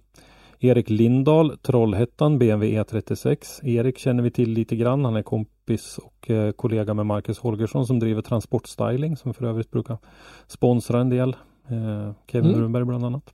[0.61, 3.65] Erik Lindahl, Trollhättan, BMW E36.
[3.65, 5.05] Erik känner vi till lite grann.
[5.05, 9.71] Han är kompis och eh, kollega med Marcus Holgersson som driver Transportstyling som för övrigt
[9.71, 9.99] brukar
[10.47, 11.37] sponsra en del.
[11.71, 12.59] Eh, Kevin Mm.
[12.61, 13.33] Brunberg bland annat.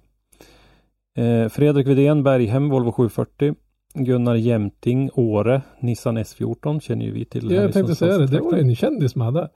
[1.16, 3.55] Eh, Fredrik Widén, Berghem, Volvo 740.
[3.95, 7.53] Gunnar Jämting, Åre, Nissan S14 känner ju vi till.
[7.53, 9.49] i jag tänkte säga det, det var ju en kändis med där.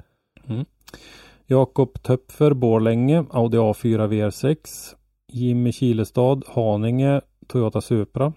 [1.47, 4.57] Jakob Töpfer, Borlänge, Audi A4 VR6.
[5.33, 8.33] Jimmy Kilestad, Haninge, Toyota Supra.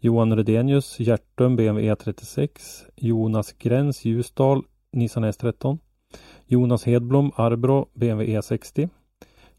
[0.00, 2.48] Johan Redenius, Hjärtum, BMW E36.
[2.96, 4.62] Jonas Gräns, Ljusdal,
[4.92, 5.78] Nissan S13.
[6.46, 8.88] Jonas Hedblom, Arbro, BMW E60.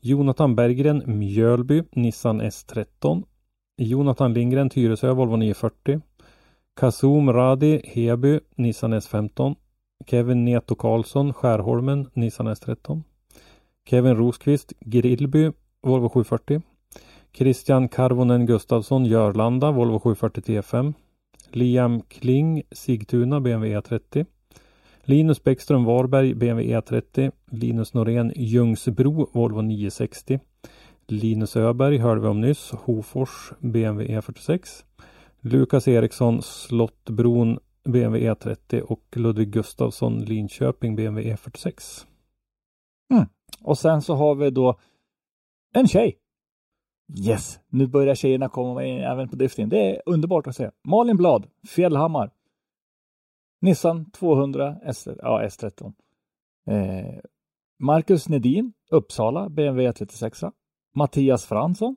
[0.04, 3.24] Jonathan Berggren, Mjölby, Nissan S13.
[3.78, 6.02] Jonathan Lindgren, Tyresö, Volvo 940.
[6.74, 9.56] Kazum Radi, Heby, Nissan S15.
[10.08, 13.04] Kevin Neto Karlsson, Skärholmen, Nissan S13.
[13.86, 15.52] Kevin Rosqvist, Grillby,
[15.84, 16.62] Volvo 740.
[17.32, 20.94] Christian Karvonen Gustafsson, Jörlanda, Volvo 740 T5.
[21.54, 24.26] Liam Kling, Sigtuna, BMW E30.
[25.04, 27.32] Linus Bäckström Varberg, BMW E30.
[27.52, 30.40] Linus Norén, Ljungsbro, Volvo 960.
[31.08, 34.84] Linus Öberg hörde vi om nyss, Hofors, BMW E46.
[35.42, 42.06] Lukas Eriksson, Slottbron, BMW E30 och Ludvig Gustafsson, Linköping, BMW E46.
[43.14, 43.26] Mm.
[43.64, 44.80] Och sen så har vi då
[45.74, 46.18] en tjej.
[47.28, 49.70] Yes, nu börjar tjejerna komma in även på drifting.
[49.70, 50.70] Det är underbart att se.
[50.84, 52.32] Malin Blad, Fjällhammar.
[53.62, 55.94] Nissan 200 S, ja, S13.
[56.68, 57.22] Eh,
[57.80, 60.52] Marcus Nedin, Uppsala, BMW E36.
[60.96, 61.96] Mattias Fransson,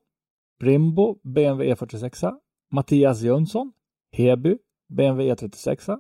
[0.61, 2.33] Rimbo, BMW E46.
[2.71, 3.73] Mattias Jönsson,
[4.13, 4.59] Heby,
[4.89, 5.97] BMW E36.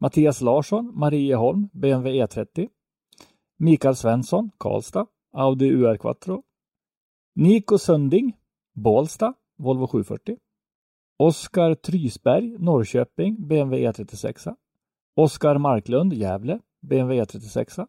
[0.00, 2.68] Mattias Larsson, Marieholm, BMW E30.
[3.58, 6.44] Mikael Svensson, Karlstad, Audi UR Quattro.
[7.34, 8.34] Nico Sunding,
[8.74, 10.36] Bålsta, Volvo 740.
[11.18, 14.54] Oskar Trysberg, Norrköping, BMW E36.
[15.14, 17.86] Oskar Marklund, Gävle, BMW E36.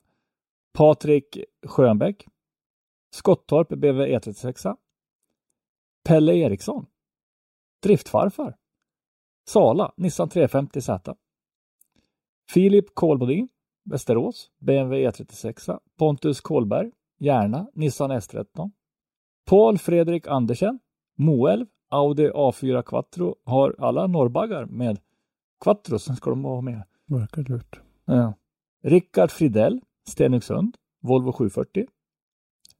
[0.74, 2.28] Patrik Schönbäck,
[3.11, 4.76] Skottorp, BMW E36.
[6.03, 6.86] Pelle Eriksson,
[7.84, 8.55] Driftfarfar.
[9.45, 11.15] Sala, Nissan 350Z.
[12.49, 13.49] Filip Kolbodin,
[13.86, 15.80] Västerås, BMW E36.
[15.97, 18.71] Pontus Kolberg, Järna, Nissan S13.
[19.45, 20.80] Paul Fredrik Andersen,
[21.17, 23.36] Moelv, Audi A4 Quattro.
[23.43, 24.99] Har alla norrbaggar med
[25.63, 26.84] Quattro, sen ska de ha med.
[27.08, 27.82] Verkar lurt.
[28.06, 28.38] Ja.
[28.84, 31.88] Rickard Fridell, Stenungsund, Volvo 740.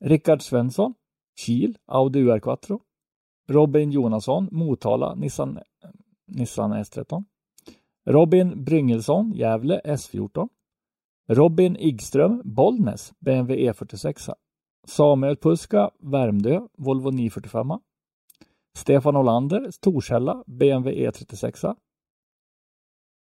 [0.02, 0.96] Rickard Svensson,
[1.36, 2.82] Kil, Audi UR Quattro.
[3.50, 5.60] Robin Jonasson, Motala, Nissan,
[6.28, 7.24] Nissan S13.
[8.06, 10.50] Robin Bryngelsson, Gävle, S14.
[11.28, 14.34] Robin Igström, Bollnäs, BMW E46.
[14.86, 17.80] Samuel Puska, Värmdö, Volvo 945.
[18.76, 21.76] Stefan Olander, Torshälla, BMW E36.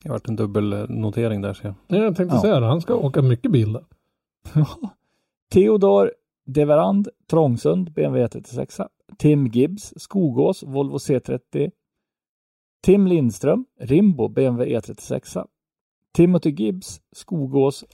[0.03, 2.05] Det har varit en dubbel eh, notering där ser jag.
[2.05, 2.43] Jag tänkte Ja.
[2.43, 3.85] säga det, han ska åka mycket bil där.
[5.53, 6.13] Theodor
[6.47, 8.81] Deverand, Trångsund, BMW 36.
[9.19, 11.71] Tim Gibbs, Skogås, Volvo C30.
[12.83, 15.47] Tim Lindström, Rimbo, BMW E36.
[16.15, 17.85] Timothy Gibbs, Skogås.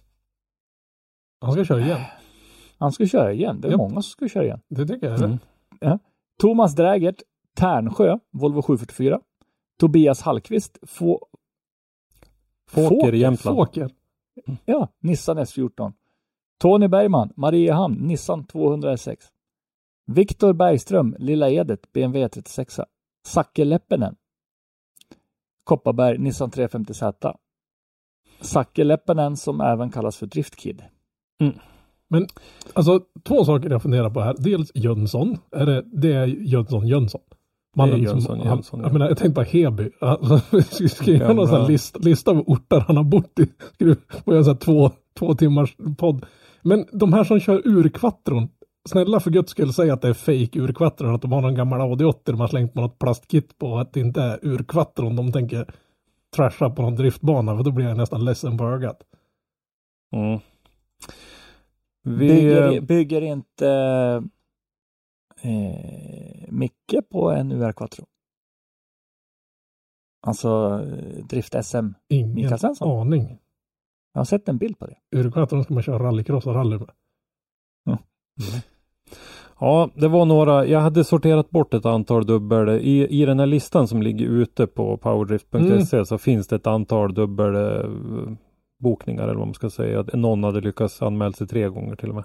[1.40, 2.00] Han ska köra igen.
[2.78, 3.60] Han ska köra igen.
[3.60, 3.78] Det är Japp.
[3.78, 4.60] många som ska köra igen.
[4.68, 5.38] Det tycker jag är Mm.
[5.80, 6.00] rätt.
[6.40, 7.22] Thomas Drägert,
[7.54, 9.20] Tärnsjö, Volvo 744.
[9.80, 11.26] Tobias Hallqvist, Få...
[12.68, 13.56] Fåker i Jämtland.
[13.56, 13.90] Fåker.
[14.64, 15.92] Ja, Nissan S14.
[16.58, 19.26] Tony Bergman, Mariehamn, Nissan 206.
[20.06, 22.80] Viktor Bergström, Lilla Edet, BMW 36.
[23.26, 24.16] Zacke Leppinen.
[25.64, 27.34] Kopparberg, Nissan 350Z.
[28.40, 30.82] Zacke Leppänen som även kallas för Driftkid.
[32.08, 32.26] Men
[32.72, 34.34] alltså två saker jag funderar på här.
[34.38, 35.38] Dels Jönsson.
[35.50, 37.20] Är det, det är Jönsson Jönsson?
[37.76, 38.92] Mannen Jönsson, som, han, Jönsson, jag, ja.
[38.92, 39.90] menar, jag tänkte på Heby.
[40.00, 40.40] Alltså,
[40.80, 43.46] vi ska göra någon sån lista av orter han har bott i.
[44.24, 46.26] Få göra en här två, två timmars podd.
[46.62, 48.48] Men de här som kör urkvattron.
[48.88, 51.14] Snälla för guds skull säg att det är fake urkvattron.
[51.14, 53.78] Att de har någon gammal Audi 80 de har slängt på något plastkit på.
[53.78, 55.66] Att det inte är urkvattron de tänker
[56.36, 57.56] trasha på någon driftbana.
[57.56, 59.02] För då blir jag nästan ledsen på ögat.
[60.12, 60.38] Mm.
[62.02, 63.68] Vi, Bygger, bygger inte
[65.42, 68.04] eh, Micke på en UR Quattro?
[70.26, 70.48] Alltså
[70.84, 71.94] eh, Drift-SM.
[72.08, 73.00] Ingen Svensson?
[73.00, 73.38] aning.
[74.12, 74.96] Jag har sett en bild på det.
[75.16, 76.90] Urkvattron ska man köra rallycross och rally med.
[79.60, 80.66] Ja, det var några.
[80.66, 82.68] Jag hade sorterat bort ett antal dubbel.
[82.68, 87.14] I, i den här listan som ligger ute på powerdrift.se så finns det ett antal
[87.14, 87.90] dubbel eh,
[88.78, 90.04] bokningar eller vad man ska säga.
[90.12, 92.24] Någon hade lyckats anmäla sig tre gånger till och med.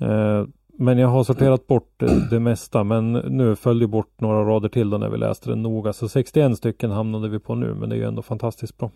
[0.00, 0.46] Eh,
[0.80, 2.84] men jag har sorterat bort det, mesta.
[2.84, 5.92] Men nu följde bort några rader till då när vi läste den noga.
[5.92, 7.74] Så 61 stycken hamnade vi på nu.
[7.74, 8.90] Men det är ju ändå fantastiskt bra.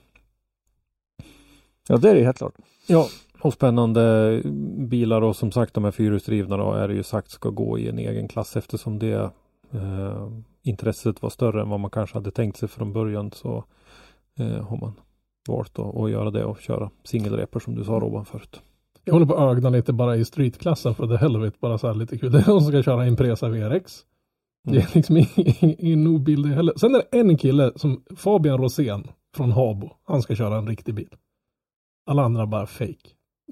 [1.89, 2.55] Ja, det är det helt klart.
[2.87, 3.07] Ja,
[3.41, 4.43] och spännande
[4.78, 7.89] bilar och som sagt de här fyrhjulsdrivna då är det ju sagt ska gå i
[7.89, 9.30] en egen klass eftersom det
[9.70, 10.28] eh,
[10.62, 13.64] intresset var större än vad man kanske hade tänkt sig från början så
[14.39, 14.93] eh, har man
[15.49, 18.61] valt att, att göra det och köra singelrepor som du sa Robban förut.
[19.05, 21.94] Jag håller på att ögna lite bara i streetklassen för det helvete bara så här
[21.94, 22.32] lite kul.
[22.32, 24.00] Det är någon som ska köra Impresa VRX.
[24.68, 26.74] Det är liksom ingen, ingen nog bil det heller.
[26.76, 29.05] Sen är det en kille som Fabian Rosén
[29.36, 29.90] från Habo.
[30.09, 31.09] Han ska köra en riktig bil.
[32.11, 32.96] Alla andra bara fake.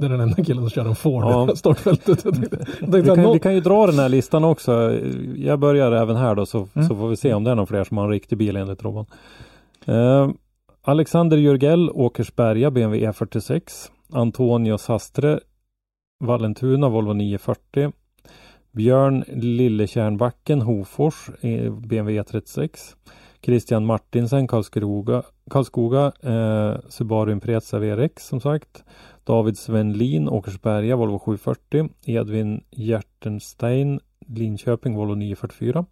[0.00, 1.52] Det är den enda killen som kör en Ford Ja.
[1.52, 2.24] i startfältet.
[2.24, 4.98] Jag tänkte, jag tänkte Vi kan, någon, vi kan ju dra den här listan också.
[5.36, 6.88] Jag börjar även här då så, Mm.
[6.88, 8.82] så får vi se om det är någon fler som har en riktig bil enligt
[8.82, 9.06] Robban.
[9.84, 10.28] Eh,
[10.82, 13.90] Alexander Jörgell, Åkersberga, BMW E46.
[14.12, 15.40] Antonio Sastre,
[16.24, 17.92] Vallentuna, Volvo 940.
[18.72, 22.96] Björn Lillekärnbacken, Hofors, e, BMW E36.
[23.42, 28.84] Christian Martinsen, Karlskoga, Karlskoga eh, Subaru Impreza VRX som sagt.
[29.24, 31.88] David Svenlin, Åkersberga, Volvo 740.
[32.06, 35.84] Edvin Hjertenstein, Linköping, Volvo 944.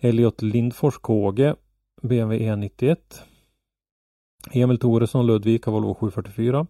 [0.00, 1.54] Elliot Lindfors, KG,
[2.02, 2.96] BMW E91.
[4.52, 6.66] Emil Thoresson, Ludvika, Volvo 744.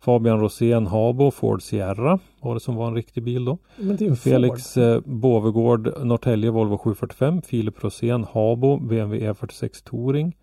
[0.00, 3.58] Fabian Rosén, Habo, Ford Sierra var det som var en riktig bil då.
[3.78, 4.16] en Ford.
[4.16, 7.42] Felix eh, Båvegård, Norrtälje, Volvo 745.
[7.42, 10.36] Filip Rosén, Habo, BMW E46 Touring.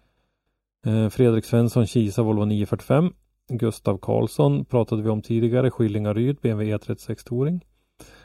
[0.85, 3.13] Eh, Fredrik Svensson, Kisa, Volvo 945.
[3.49, 7.65] Gustav Karlsson pratade vi om tidigare, Skillingaryd, BMW E36 Touring.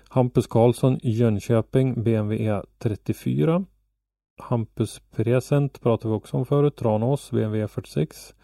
[0.08, 3.64] Hampus Karlsson, Jönköping, BMW E34.
[4.39, 8.35] Hampus Present pratade vi också om förut, Tranås, BMW 46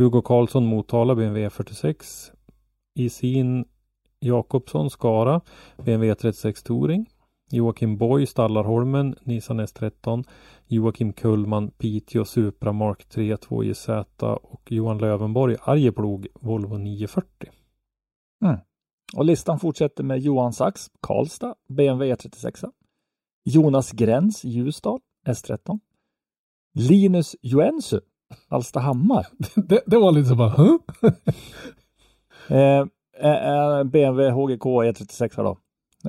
[0.00, 2.32] Hugo Karlsson, Motala, BMW 46.
[2.94, 3.64] Isin
[4.20, 5.40] Jakobsson, Skara,
[5.76, 7.06] BMW 36 Touring.
[7.50, 10.24] Joakim Boy, Stallarholmen, Nissan S13.
[10.66, 14.04] Joakim Kullman, Piteå, Supra Mark 3 2JZ
[14.42, 17.50] och Johan Lövenborg, Arjeplog, Volvo 940.
[18.44, 18.58] Mm.
[19.16, 22.70] Och listan fortsätter med Johan Sachs, Karlstad, BMW E36.
[23.44, 25.78] Jonas Gräns, Ljusdal, S13.
[26.74, 28.00] Linus Joensuu,
[28.48, 30.76] Hallstahammar, det, det var lite så bara, huh?
[32.48, 32.80] eh,
[33.30, 35.58] eh, BMW HGK E36 då.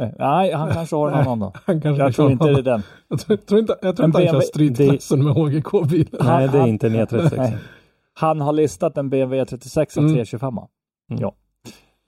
[0.01, 1.53] Eh, Nej, han kanske har en annan då.
[1.65, 2.81] Han kanske Jag tror inte det är den.
[3.07, 6.21] Jag tror, tror inte, jag tror En inte han kör BMW streetklassen med HGK-bilen.
[6.25, 7.33] Nej, det är han- inte en E36.
[7.37, 7.57] Nej.
[8.13, 10.13] Han har listat en BMW E36 Mm.
[10.13, 10.53] 325.
[11.07, 11.35] Ja.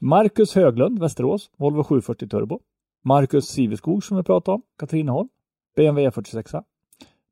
[0.01, 2.59] Marcus Höglund, Västerås, Volvo 740 Turbo.
[3.05, 5.29] Marcus Siveskog som vi pratade om, Katrineholm,
[5.75, 6.63] BMW E46.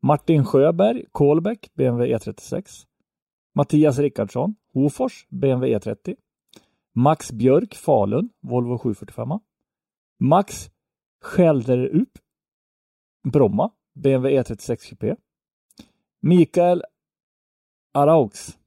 [0.03, 2.85] Martin Sjöberg, Kolbäck, BMW E36.
[3.55, 6.15] Mattias Rickardsson, Hofors, BMW E30.
[6.95, 9.39] Max Björk, Falun, Volvo 745.
[10.19, 10.69] Max
[11.23, 12.09] Skälderup,
[13.23, 15.15] Bromma, BMW E36 Coupé.
[16.21, 16.83] Mikael
[17.93, 18.57] Araux,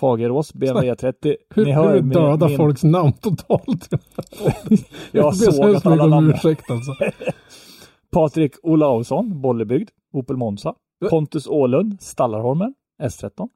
[0.00, 1.36] Fagerås, BMW E30.
[1.50, 3.88] Hur, Ni hur hör min- döda min- folks namn totalt?
[5.12, 6.30] Jag såg att alla namn.
[6.30, 6.92] ursäkt alltså.
[8.10, 10.74] Patrik Olausson, Bollebygd, Opel Monza.
[11.10, 13.48] Pontus Ålund, Stallarholmen, S13.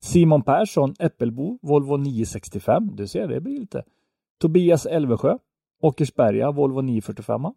[0.00, 2.96] Simon Persson, Äppelbo, Volvo 965.
[2.96, 3.82] Du ser, det blir lite.
[4.38, 5.38] Tobias Elvesjö,
[5.82, 7.52] Åkersberga, Volvo 945.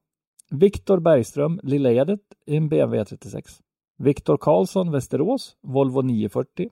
[0.51, 3.59] Viktor Bergström, Lilla Edet, i en BMW 36.
[3.97, 6.69] Viktor Karlsson, Västerås, Volvo 940.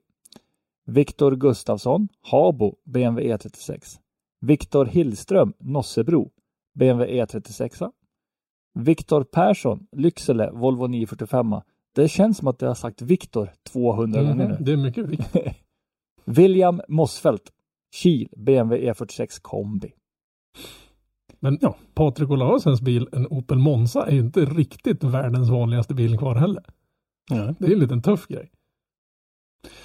[0.85, 3.99] Viktor Gustafsson, Habo, BMW E36.
[4.41, 6.31] Viktor Hillström, Nossebro,
[6.73, 7.91] BMW E36.
[8.77, 11.61] Viktor Persson, Lycksele, Volvo 945.
[11.95, 14.57] Det känns som att jag har sagt Viktor 200 gånger Mhm, nu.
[14.59, 15.53] Det är mycket viktigt.
[16.25, 17.51] William Mossfeldt,
[17.95, 19.91] Kil BMW E46 kombi.
[21.39, 26.17] Men ja, Patrik Olavsens bil, en Opel Monza, är ju inte riktigt världens vanligaste bil
[26.17, 26.63] kvar heller.
[27.29, 27.55] Ja.
[27.59, 28.51] Det är en liten tuff grej.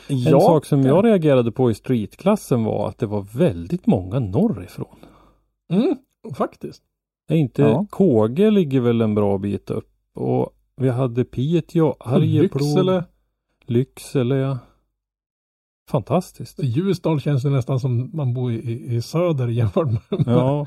[0.09, 4.97] En sak som jag reagerade på i streetklassen var att det var väldigt många norrifrån.
[5.72, 5.97] Mm,
[6.34, 6.82] faktiskt.
[7.29, 7.87] Är inte Ja.
[7.91, 13.05] KG ligger väl en bra bit upp och vi hade Piteå, Arjeplog, Lycksele,
[13.66, 14.37] Lycksele.
[14.37, 14.59] ja.
[15.91, 16.59] Fantastiskt.
[16.62, 20.03] Ljusdal känns det nästan som man bor i, i söder jämfört med.
[20.27, 20.66] Ja,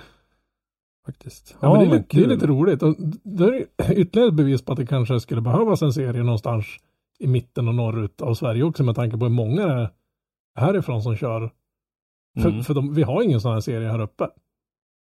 [1.05, 1.55] faktiskt.
[1.61, 2.83] Ja, men det, är, lite, det är lite roligt.
[2.83, 3.45] Och det
[3.77, 6.65] är ytterligare ett bevis på att det kanske skulle behövas en serie någonstans
[7.19, 9.89] i mitten och norrut av Sverige också med tanke på hur många det är
[10.55, 11.51] härifrån som kör.
[12.41, 12.63] För, Mm.
[12.63, 14.27] för de, vi har ingen sån här serie här uppe.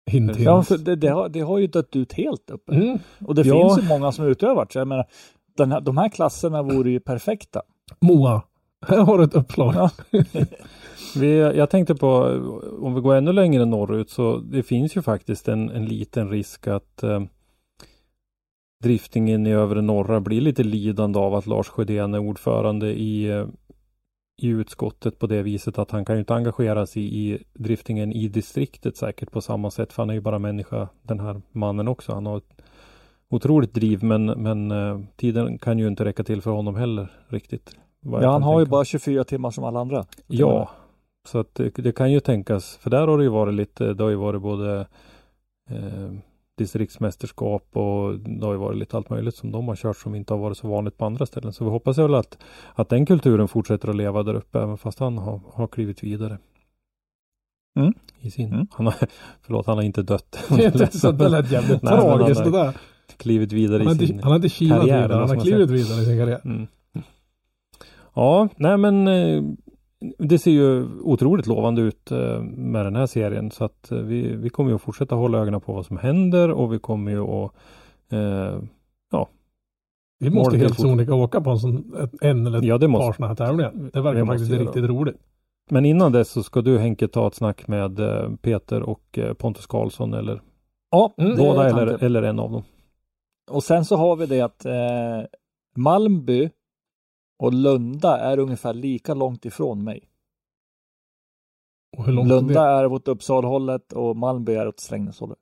[0.06, 0.40] Hint, hint.
[0.40, 2.74] Ja, för det, det, har, det har ju dött ut helt uppe.
[2.74, 2.98] Mm.
[3.26, 3.74] Och det Ja.
[3.74, 4.66] finns ju många som utövar.
[4.70, 5.04] Så jag menar,
[5.56, 7.62] den här, de här klasserna vore ju perfekta.
[8.00, 8.42] Moa,
[8.86, 9.74] här har du ett uppslag.
[9.74, 9.90] Ja.
[11.16, 12.08] Vi, jag tänkte på
[12.80, 16.66] om vi går ännu längre norrut så det finns ju faktiskt en, en liten risk
[16.66, 17.22] att eh,
[18.82, 23.46] driftingen i övre norra blir lite lidande av att Lars Sjödén är ordförande i, eh,
[24.44, 28.28] i utskottet på det viset att han kan ju inte engagera sig i driftingen i
[28.28, 32.12] distriktet säkert på samma sätt för han är ju bara människa den här mannen också.
[32.12, 32.62] Han har ett
[33.30, 37.76] otroligt driv men, men eh, tiden kan ju inte räcka till för honom heller riktigt.
[38.00, 40.04] Ja, han har ju bara 24 timmar som alla andra.
[40.26, 40.70] Ja,
[41.28, 44.02] så att det, det kan ju tänkas, för där har det ju varit lite, det
[44.02, 44.86] har ju varit både
[45.70, 46.12] eh,
[46.64, 50.32] distriktsmästerskap och det har ju varit lite allt möjligt som de har kört som inte
[50.34, 51.52] har varit så vanligt på andra ställen.
[51.52, 52.38] Så vi hoppas väl att,
[52.74, 56.38] att den kulturen fortsätter att leva där uppe även fast han har, har klivit vidare.
[57.78, 57.92] Mm.
[58.20, 58.66] I sin, Mm.
[58.70, 58.94] han har,
[59.42, 60.38] förlåt, han har inte dött.
[60.92, 62.72] så det lät jävligt Nej, tragiskt det där.
[63.16, 66.18] klivit vidare i sin han har inte kilat vidare, han har klivit vidare i sin
[66.18, 66.40] karriär.
[66.44, 66.66] Mm.
[68.14, 69.42] Ja, nej men eh,
[70.18, 74.36] det ser ju otroligt lovande ut eh, med den här serien så att eh, vi,
[74.36, 77.20] vi kommer ju att fortsätta hålla ögonen på vad som händer och vi kommer ju
[77.20, 77.52] att
[78.12, 78.58] eh,
[80.18, 83.12] Vi måste helt sonika åka på en, sån, en eller ett Ja, det måste- par
[83.12, 83.72] sådana här tävlingar.
[83.92, 84.62] Det verkar faktiskt göra.
[84.62, 85.16] riktigt roligt.
[85.70, 89.66] Men innan dess så ska du Henke ta ett snack med eh, Peter och Pontus
[89.66, 90.40] Karlsson eller
[90.90, 91.36] Ja, Mm.
[91.36, 92.62] båda eller, eller en av dem.
[93.50, 94.72] Och sen så har vi det att eh,
[95.76, 96.50] Malmby
[97.40, 100.08] och Lunda är ungefär lika långt ifrån mig.
[101.96, 102.70] Och hur långt är Lunda det?
[102.70, 105.38] är åt Uppsala-hållet och Malmby är åt Strängnäs-hållet.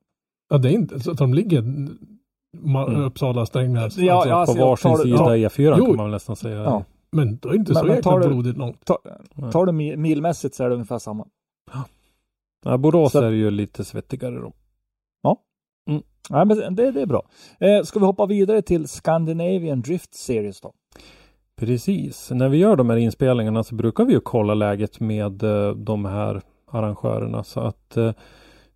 [0.48, 3.04] Ja, det är inte så att de ligger Mm.
[3.04, 3.96] Uppsala, Strängnäs.
[3.98, 4.28] Ja, alltså.
[4.30, 4.34] ja.
[4.36, 5.48] Alltså, På varsin tar- sida ja.
[5.48, 5.86] E4 Jo.
[5.86, 6.56] kan man väl nästan säga.
[6.62, 6.84] Ja.
[7.10, 8.84] Men då är det inte Men- så men jäkla tar du- blodigt långt.
[8.84, 8.98] Ta,
[9.52, 11.26] tar du mil, milmässigt så är det ungefär samma.
[12.64, 14.52] Ja, Borås Så- är ju lite svettigare då.
[16.30, 17.22] Nej, men det, det är bra.
[17.60, 20.72] Eh, ska vi hoppa vidare till Scandinavian Drift Series då?
[21.58, 22.30] Precis.
[22.30, 26.04] När vi gör de här inspelningarna så brukar vi ju kolla läget med eh, de
[26.04, 28.12] här arrangörerna så att eh,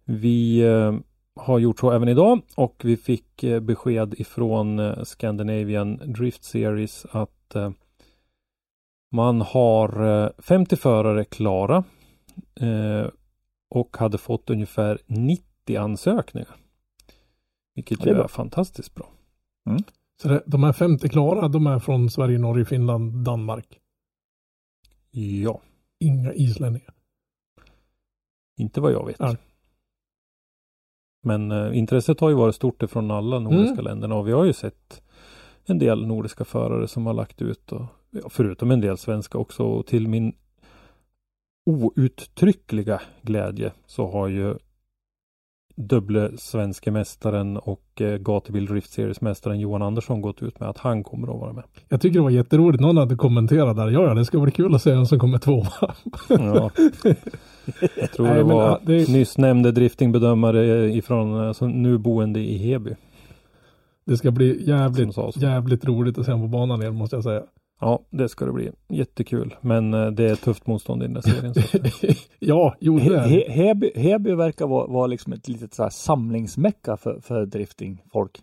[0.05, 0.95] vi eh,
[1.41, 7.57] har gjort så även idag och vi fick besked ifrån Scandinavian Drift Series att
[9.13, 11.85] man har eh, 50 förare klara
[13.71, 16.57] och hade fått ungefär 90 ansökningar.
[17.75, 18.29] Vilket är ju är bra.
[18.29, 19.09] fantastiskt bra.
[20.23, 23.79] Så det, de här 50 klara, de är från Sverige, Norge, Finland, Danmark.
[25.11, 25.61] Ja,
[26.01, 26.95] Inga islänningar.
[28.59, 29.17] inte vad jag vet.
[29.19, 29.37] Ja.
[31.25, 33.85] Men eh, intresset har ju varit stort ifrån alla nordiska Mm.
[33.85, 35.03] länderna och vi har ju sett
[35.65, 39.63] en del nordiska förare som har lagt ut och ja, förutom en del svenska också
[39.65, 40.33] och till min
[41.67, 44.57] outtryckliga glädje så har ju
[45.75, 50.79] dubbla svenska mästaren och eh, gatubil Drift Series mästaren Johan Andersson gått ut med att
[50.79, 51.65] han kommer att vara med.
[51.89, 52.81] Jag tycker det var jätteroligt.
[52.81, 53.91] Någon hade kommenterat där.
[53.91, 55.95] Ja, ja, det ska bli kul att se vem som kommer tvåa.
[56.29, 56.71] Ja.
[57.97, 62.95] Jag tror Nej, det var det nyss nämnde driftingbedömare ifrån alltså, nu boende i Heby.
[64.05, 67.43] Det ska bli jävligt, jävligt roligt att se honom på banan igen måste jag säga.
[67.83, 68.71] Ja, det ska det bli.
[68.89, 69.55] Jättekul.
[69.61, 71.55] Men eh, det är tufft motstånd i den där serien.
[72.39, 73.29] Ja, jo det är.
[73.29, 78.41] He, Heby, Heby verkar vara, vara liksom ett litet så här samlingsmecka för, för driftingfolk.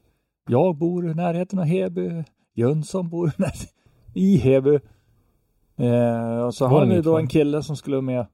[0.50, 2.24] Jag bor i närheten av Heby.
[2.56, 3.32] Jönsson bor
[4.14, 4.80] i Heby.
[5.78, 8.26] Eh, och så har nytt då en kille som skulle vara med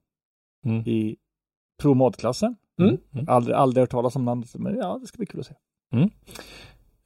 [0.64, 0.80] Mm.
[0.86, 1.16] i
[1.82, 2.56] promodklassen.
[2.80, 2.96] Mm.
[3.14, 3.28] Mm.
[3.28, 5.54] Aldrig, aldrig hört talas om namnet, men ja, det ska bli kul att se.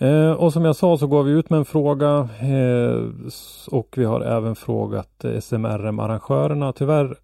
[0.00, 3.04] Eh, och som jag sa så går vi ut med en fråga eh,
[3.70, 6.72] och vi har även frågat SMRM-arrangörerna.
[6.72, 7.16] Tyvärr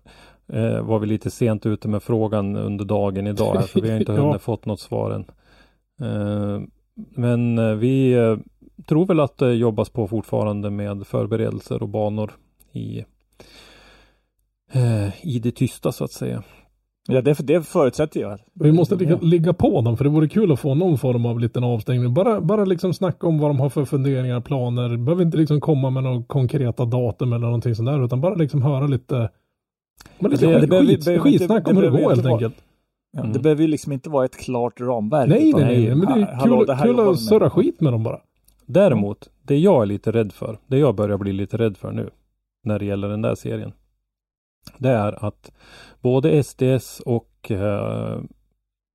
[0.52, 3.96] eh, var vi lite sent ute med frågan under dagen idag här, så vi har
[4.00, 4.20] inte Ja.
[4.26, 5.24] hunnit fått något svar än.
[6.00, 6.60] Eh,
[6.94, 8.36] men eh, vi eh,
[8.86, 12.32] tror väl att det jobbas på fortfarande med förberedelser och banor
[12.72, 13.04] i,
[15.22, 16.42] i det tysta så att säga.
[17.08, 18.38] Ja, det, det förutsätter jag.
[18.54, 21.40] Vi måste ligga, ligga på dem för det vore kul att få någon form av
[21.40, 22.14] liten avstängning.
[22.14, 24.96] Bara, bara liksom snacka om vad de har för funderingar, planer.
[24.96, 28.62] Behöver inte liksom komma med några konkreta datum eller någonting sånt där utan bara liksom
[28.62, 29.30] höra lite,
[30.18, 32.26] men lite Det- det skit, behöver- skit, behöver skitsnack om hur det det går helt
[32.26, 32.54] enkelt.
[33.12, 33.32] Ja, Mm.
[33.32, 35.28] Det behöver ju liksom inte vara ett klart ramverk.
[35.28, 37.50] Nej, utan nej, nej, men det är ha- hallå, kul, det här kul att surra
[37.50, 38.18] skit med dem bara.
[38.66, 42.10] Däremot, det jag är lite rädd för, det jag börjar bli lite rädd för nu
[42.64, 43.72] när det gäller den där serien.
[44.78, 45.52] Det är att
[46.00, 48.20] både SDS och eh,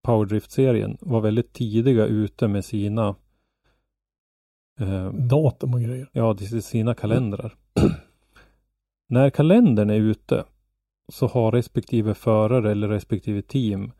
[0.03, 3.15] Powerdrift-serien var väldigt tidiga ute med sina
[4.79, 6.09] eh, Datum och grejer.
[6.11, 7.55] ja, sina kalendrar.
[9.09, 10.43] När kalendern är ute
[11.07, 13.91] så har respektive förare eller respektive team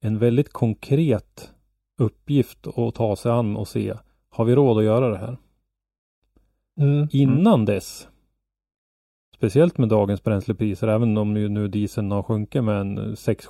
[0.00, 1.52] en väldigt konkret
[1.98, 3.94] uppgift att ta sig an och se.
[4.28, 5.36] Har vi råd att göra det här?
[6.80, 7.08] Mm.
[7.12, 8.08] Innan dess,
[9.42, 13.46] speciellt med dagens bränslepriser, även om ju nu dieseln har sjunkit med en sex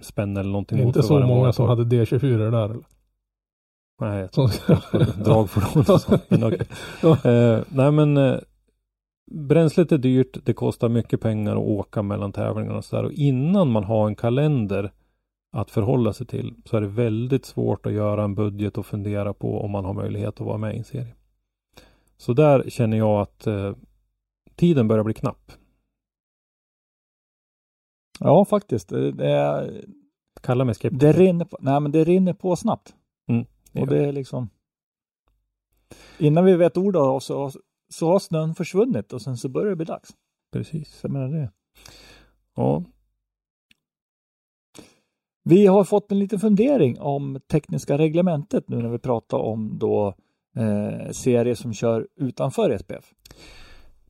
[0.00, 0.78] spänn eller någonting.
[0.78, 2.84] Inte mot så många som hade D24 där eller?
[4.00, 4.48] Nej, Som,
[5.24, 6.18] dragfordon och så.
[6.28, 6.66] Men okej.
[7.02, 7.30] Ja.
[7.30, 8.38] eh, nej men eh,
[9.30, 10.38] bränslet är dyrt.
[10.44, 13.04] Det kostar mycket pengar att åka mellan tävlingarna och sådär.
[13.04, 14.92] Och innan man har en kalender
[15.52, 19.34] att förhålla sig till så är det väldigt svårt att göra en budget och fundera
[19.34, 21.14] på om man har möjlighet att vara med i en serie.
[22.16, 23.72] Så där känner jag att eh,
[24.58, 25.52] tiden börjar bli knapp.
[28.20, 28.88] Ja, faktiskt.
[28.88, 29.84] Det, det, är-
[30.40, 31.06] Kalla mig skeptiker.
[31.06, 32.94] det, rinner på, nej, men det rinner på snabbt.
[33.28, 34.48] Mm, det och det är liksom...
[36.18, 37.50] Innan vi vet ordet av så,
[37.88, 40.10] så har snön försvunnit och sen så börjar det bli dags.
[40.52, 40.98] Precis.
[41.02, 41.50] Jag menar det.
[42.54, 42.84] Ja,
[45.44, 50.14] Vi har fått en liten fundering om tekniska reglementet nu när vi pratar om då
[50.56, 53.14] eh, serier som kör utanför SPF.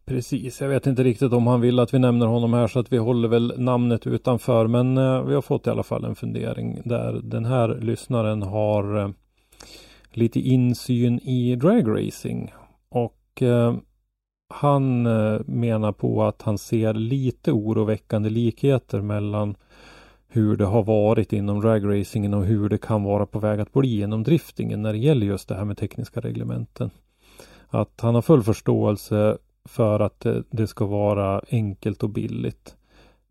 [0.09, 2.92] Precis, jag vet inte riktigt om han vill att vi nämner honom här så att
[2.92, 4.66] vi håller väl namnet utanför.
[4.66, 8.98] Men eh, vi har fått i alla fall en fundering där den här lyssnaren har
[8.98, 9.11] eh,
[10.12, 12.52] lite insyn i dragracing
[12.88, 13.76] och eh,
[14.54, 15.02] han
[15.46, 19.54] menar på att han ser lite oroväckande likheter mellan
[20.28, 24.00] hur det har varit inom dragracingen och hur det kan vara på väg att bli
[24.00, 26.90] inom driftingen när det gäller just det här med tekniska reglementen.
[27.68, 32.76] Att han har full förståelse för att det, ska vara enkelt och billigt.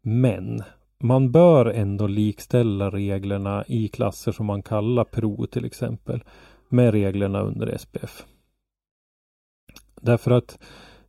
[0.02, 0.64] Men
[1.00, 6.24] man bör ändå likställa reglerna i klasser som man kallar Pro till exempel
[6.70, 8.26] med reglerna under SPF.
[10.02, 10.60] Därför att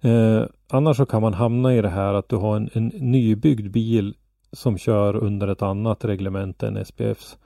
[0.01, 3.71] eh, annars så kan man hamna i det här att du har en, en nybyggd
[3.71, 4.15] bil
[4.53, 7.39] som kör under ett annat reglement än SPFs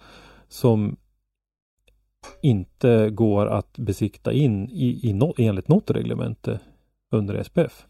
[0.48, 0.96] som
[2.42, 6.60] inte går att besikta in i, i no, enligt något reglemente
[7.12, 7.86] under SPF.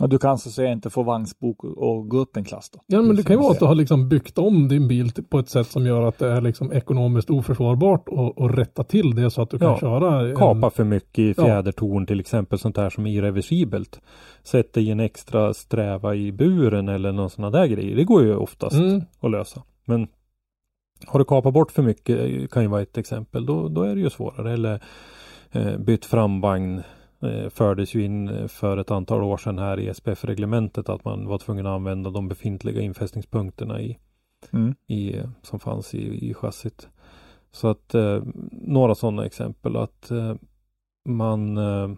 [0.00, 2.70] Och du kan så att säga inte få vagnsbok och, och gå upp en klass
[2.70, 2.80] då.
[2.86, 5.38] Ja men det kan ju vara att du har liksom byggt om din bil på
[5.38, 9.30] ett sätt som gör att det är liksom ekonomiskt oförsvarbart och, och rätta till det
[9.30, 10.28] så att du kan Ja, köra.
[10.30, 11.44] En, Kapa för mycket i Ja.
[11.44, 14.00] fjädertorn till exempel sånt här som är irreversibelt.
[14.42, 17.96] Sätta i en extra sträva i buren eller någon sådana där grejer.
[17.96, 19.02] Det går ju oftast Mm.
[19.20, 19.62] att lösa.
[19.84, 20.08] Men
[21.06, 23.46] har du kapat bort för mycket kan ju vara ett exempel.
[23.46, 24.52] Då, då är det ju svårare.
[24.52, 24.82] Eller
[25.52, 26.82] eh, bytt framvagn
[27.50, 31.38] fördes ju in eh, för ett antal år sedan här i SPF-reglementet att man var
[31.38, 33.98] tvungen att använda de befintliga infästningspunkterna i,
[34.50, 34.74] Mm.
[34.86, 36.88] i, eh, som fanns i, i chassit.
[37.50, 40.34] Så att eh, några sådana exempel att eh,
[41.08, 41.90] man eh,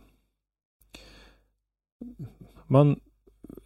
[2.67, 3.01] man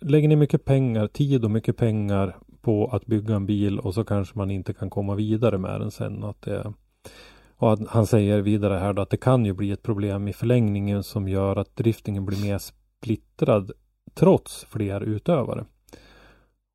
[0.01, 4.05] lägger ner mycket pengar, tid och mycket pengar på att bygga en bil och så
[4.05, 6.25] kanske man inte kan komma vidare med den sen.
[6.25, 6.73] Att det,
[7.65, 10.33] och att han säger vidare här då att det kan ju bli ett problem i
[10.33, 13.73] förlängningen som gör att driftingen blir mer splittrad
[14.15, 15.65] trots fler utövare.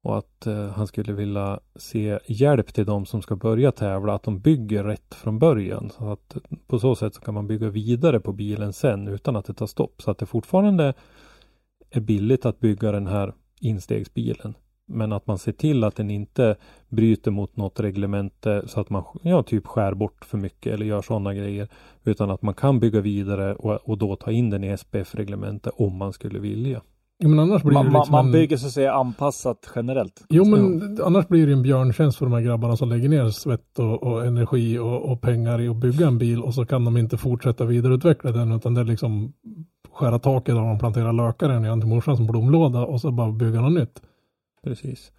[0.04, 4.24] Och att eh, han skulle vilja se hjälp till de som ska börja tävla, att
[4.24, 5.90] de bygger rätt från början.
[5.90, 6.38] Så att
[6.68, 9.68] på så sätt så kan man bygga vidare på bilen sen utan att det tar
[9.68, 10.02] stopp.
[10.02, 10.94] Så att det fortfarande
[11.90, 14.54] är billigt att bygga den här instegsbilen.
[14.90, 16.56] Men att man ser till att den inte
[16.90, 21.02] bryter mot något reglemente så att man ja, typ skär bort för mycket eller gör
[21.02, 21.68] sådana grejer.
[22.04, 25.98] Utan att man kan bygga vidare och, och då ta in den i SPF-reglementet om
[25.98, 26.82] man skulle vilja.
[27.24, 29.72] Jo, men annars blir Man, det man, liksom man en- bygger så att säga anpassat
[29.76, 30.26] generellt.
[30.30, 33.80] Jo men annars blir det en björntjänst för de här grabbarna som lägger ner svett
[33.80, 36.98] och, och energi och, och pengar i att bygga en bil och så kan de
[36.98, 39.34] inte fortsätta vidareutveckla den utan det är liksom
[39.94, 43.62] skära taket och de planterar lökar igen till morsan som blomlåda och så bara bygga
[43.62, 44.02] något nytt.
[44.64, 45.12] Precis.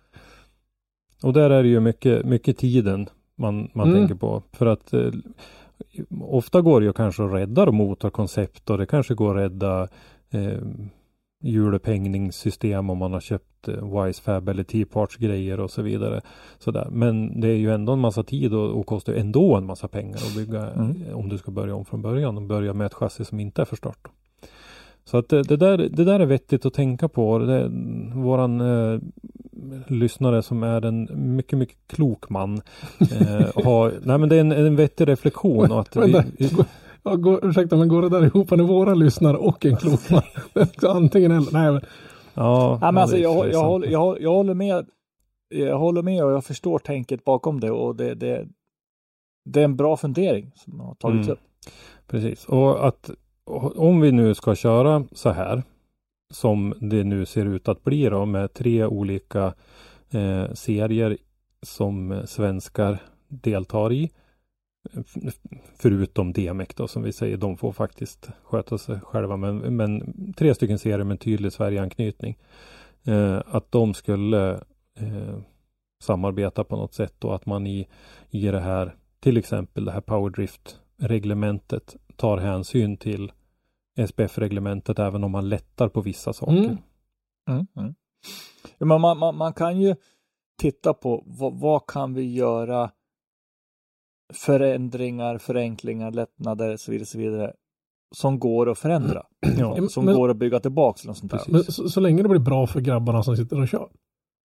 [1.23, 4.01] Och där är det ju mycket, mycket tiden man, man Mm.
[4.01, 4.43] tänker på.
[4.53, 5.11] För att eh,
[6.21, 9.89] ofta går det ju kanske att rädda motorkoncept och det kanske går att rädda
[10.31, 10.59] eh,
[11.43, 16.21] hjulupphängningssystem om man har köpt eh, Wisefab eller T-parts grejer och så vidare.
[16.59, 16.89] Sådär.
[16.91, 20.17] Men det är ju ändå en massa tid och, och kostar ändå en massa pengar
[20.17, 21.03] att bygga Mm.
[21.09, 23.61] eh, om du ska börja om från början och börja med ett chassi som inte
[23.63, 24.09] är förstört.
[25.05, 27.39] Så att det, det, där, det där är vettigt att tänka på.
[27.39, 27.69] Det,
[28.15, 29.01] våran eh,
[29.87, 32.61] lyssnare som är en mycket, mycket klok man
[33.01, 36.51] eh, har, nej men det är en, en vettig reflektion och att vi, vi,
[37.03, 40.23] ja, går, ursäkta men går det där ihop med våra lyssnare och en klok man?
[40.55, 41.53] Är Antingen eller.
[41.53, 41.81] Nej, men,
[42.35, 44.87] ja, Ja, men alltså, är jag, jag, håller, jag, jag håller med.
[45.49, 48.49] Jag håller med och jag förstår tänket bakom det och det, det,
[49.45, 51.33] det är en bra fundering som har tagits Mm.
[51.33, 51.41] upp.
[52.07, 53.11] Precis, och att
[53.77, 55.63] om vi nu ska köra så här
[56.31, 59.55] som det nu ser ut att bli då med tre olika
[60.11, 61.17] eh, serier
[61.63, 62.99] som svenskar
[63.29, 64.11] deltar i.
[65.77, 69.37] Förutom DMEC då som vi säger, de får faktiskt sköta sig själva.
[69.37, 72.39] Men, men tre stycken serier med tydlig Sverigeanknytning.
[73.05, 74.55] Eh, att de skulle
[74.99, 75.39] eh,
[76.03, 77.89] samarbeta på något sätt och att man i,
[78.31, 83.33] i det här, till exempel det här Powerdrift reglementet tar hänsyn till
[84.07, 86.53] SPF-reglementet även om man lättar på vissa saker.
[86.53, 86.77] Mm.
[87.51, 87.67] Mm.
[87.77, 87.95] Mm.
[88.79, 89.95] Ja, men man, man, man kan ju
[90.61, 92.91] titta på vad, vad kan vi göra
[94.33, 97.53] förändringar, förenklingar, lättnader och så vidare, så vidare
[98.15, 99.23] som går att förändra.
[99.59, 101.41] Ja, Som, men- går att bygga tillbaka eller sånt där.
[101.49, 103.89] men så, så länge det blir bra för grabbarna som sitter och kör.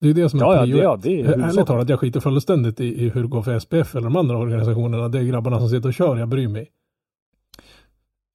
[0.02, 2.00] Det är det som är Ja, ja, det, prio ja, det är Ärligt talat, jag
[2.00, 5.10] skiter fullständigt i, i hur det går för SPF eller de andra organisationerna.
[5.10, 6.72] Det är grabbarna som sitter och kör, jag bryr mig.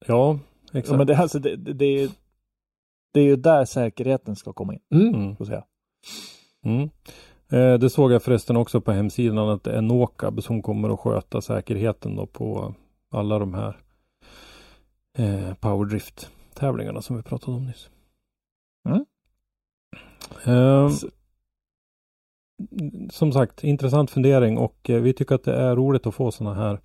[0.07, 0.39] ja
[0.73, 0.91] exakt.
[0.91, 2.09] Ja, men det, är alltså, det, det, det, är,
[3.13, 4.81] det är ju där säkerheten ska komma in.
[4.91, 5.35] Mm.
[5.35, 5.63] Så säga.
[6.65, 6.89] Mm.
[7.51, 10.99] Eh, det såg jag förresten också på hemsidan att det är Nokab som kommer att
[10.99, 12.73] sköta säkerheten då på
[13.11, 13.77] alla de här
[15.17, 17.89] eh, Powerdrift tävlingarna som vi pratade om nyss.
[18.89, 19.05] Mm.
[20.45, 20.91] Eh,
[23.11, 26.55] som sagt, intressant fundering och eh, vi tycker att det är roligt att få sådana
[26.55, 26.79] här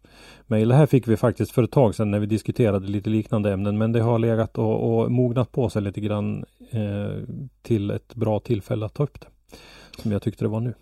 [0.47, 0.69] mejl.
[0.69, 3.79] Det här fick vi faktiskt för ett tag sedan när vi diskuterade lite liknande ämnen
[3.79, 7.23] men det har legat och, och mognat på sig lite grann eh,
[7.63, 9.27] till ett bra tillfälle att ta upp det.
[10.03, 10.75] Som jag tyckte det var nu.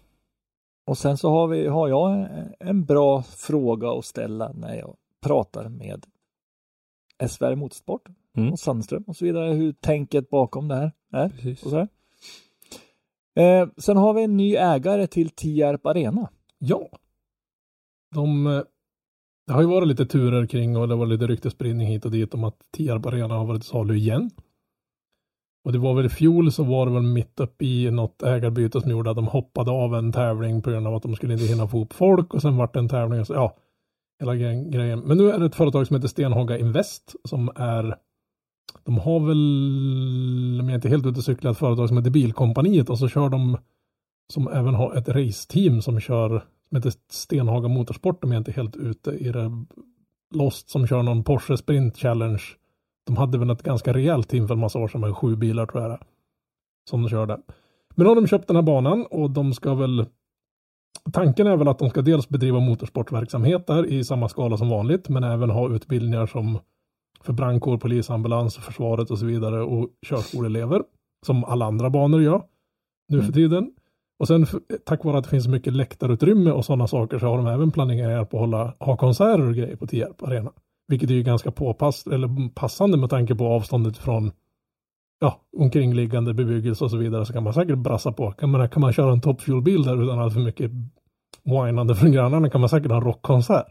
[0.86, 4.96] Och sen så har, vi, har jag en- en bra fråga att ställa när jag
[5.26, 6.06] pratar med
[7.28, 8.02] SVR Motorsport
[8.36, 8.52] Mm.
[8.52, 9.52] och Sandström och så vidare.
[9.52, 11.28] Hur tänket bakom det här är.
[11.28, 11.62] Precis.
[11.62, 11.88] Och så här.
[13.36, 16.28] Eh, sen har vi en ny ägare till Tierp Arena.
[16.58, 16.88] Ja.
[18.14, 18.62] De, eh,
[19.46, 22.34] det har ju varit lite turer kring och det var lite ryktesspridning hit och dit
[22.34, 24.30] om att Tierp Arena har varit till salu igen.
[25.64, 28.80] Och det var väl i fjol så var det väl mitt uppe i något ägarbyte
[28.80, 31.46] som gjorde att de hoppade av en tävling på grund av att de skulle inte
[31.46, 33.56] hinna få ihop folk och sen vart det en tävling och så, ja,
[34.20, 35.00] hela grejen.
[35.00, 37.96] Men nu är det ett företag som heter Stenhaga Invest som är
[38.84, 42.10] de har väl, om jag inte är helt ute och cyklar, ett företag som heter
[42.10, 43.58] Bilkompaniet och så kör de
[44.32, 46.28] som även har ett raceteam som kör,
[46.68, 49.50] som heter Stenhaga Motorsport om jag inte är helt ute i det.
[50.34, 52.42] Lost som kör någon Porsche Sprint Challenge.
[53.06, 55.66] De hade väl ett ganska rejält team för en massa år sedan med sju bilar
[55.66, 55.98] tror jag det
[56.90, 57.38] Som de körde.
[57.94, 60.06] Men nu har de köpt den här banan och de ska väl
[61.12, 65.08] Tanken är väl att de ska dels bedriva motorsportverksamhet där i samma skala som vanligt
[65.08, 66.58] men även ha utbildningar som
[67.24, 70.82] för brandkår, polis, ambulans, försvaret och så vidare och körskoleelever
[71.26, 72.42] som alla andra banor gör
[73.08, 73.26] nu Mm.
[73.26, 73.72] för tiden.
[74.18, 74.46] Och sen
[74.86, 78.30] tack vare att det finns mycket läktarutrymme och sådana saker så har de även planerat
[78.30, 80.52] på att hålla, ha konserter och grejer på Tierp Arena.
[80.88, 84.30] Vilket är ju ganska påpass, eller passande med tanke på avståndet från
[85.20, 88.32] ja, omkringliggande bebyggelse och så vidare så kan man säkert brassa på.
[88.32, 90.70] Kan man, kan man köra en toppfuelbil där utan allt för mycket
[91.44, 93.66] whinande från grannarna kan man säkert ha en rockkonsert.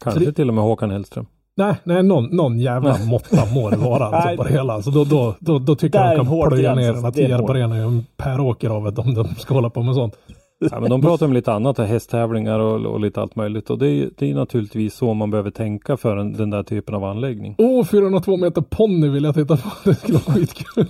[0.00, 1.26] Kanske det- till och med Håkan Hellström.
[1.56, 4.82] Nej, nej någon, någon jävla måtta må det vara alltså på det hela.
[4.82, 6.94] Så då, då, då, då tycker jag de kan plöja ner alltså.
[6.94, 7.50] den här Det är Tierp hårt.
[7.50, 10.14] Arena i en Per Åker av det om de ska hålla på med sånt.
[10.70, 13.70] Ja, men de pratar om lite annat, hästtävlingar och, och lite allt möjligt.
[13.70, 16.94] Och det är, det är naturligtvis så man behöver tänka för en, den där typen
[16.94, 17.54] av anläggning.
[17.58, 19.68] Åh, oh, 402 meter ponny vill jag titta på.
[19.84, 20.86] Det skulle vara skitkul.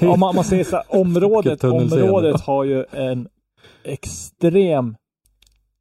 [0.00, 3.28] Om man, man säger så här, området, området har ju en
[3.84, 4.94] extrem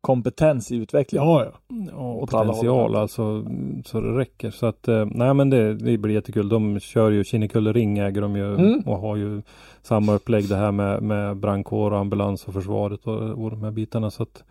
[0.07, 1.21] kompetens i utveckling.
[1.21, 1.51] Ja, ja.
[1.97, 3.45] Alla potential alltså
[3.85, 4.51] så det räcker.
[4.51, 6.49] Så att eh, nej men det, det blir jättekul.
[6.49, 8.79] De kör ju Kinnekulle ring äger de ju Mm.
[8.79, 9.41] och har ju
[9.81, 13.71] samma upplägg det här med, med brandkår och ambulans och försvaret och, och de här
[13.71, 14.11] bitarna.
[14.11, 14.43] Så att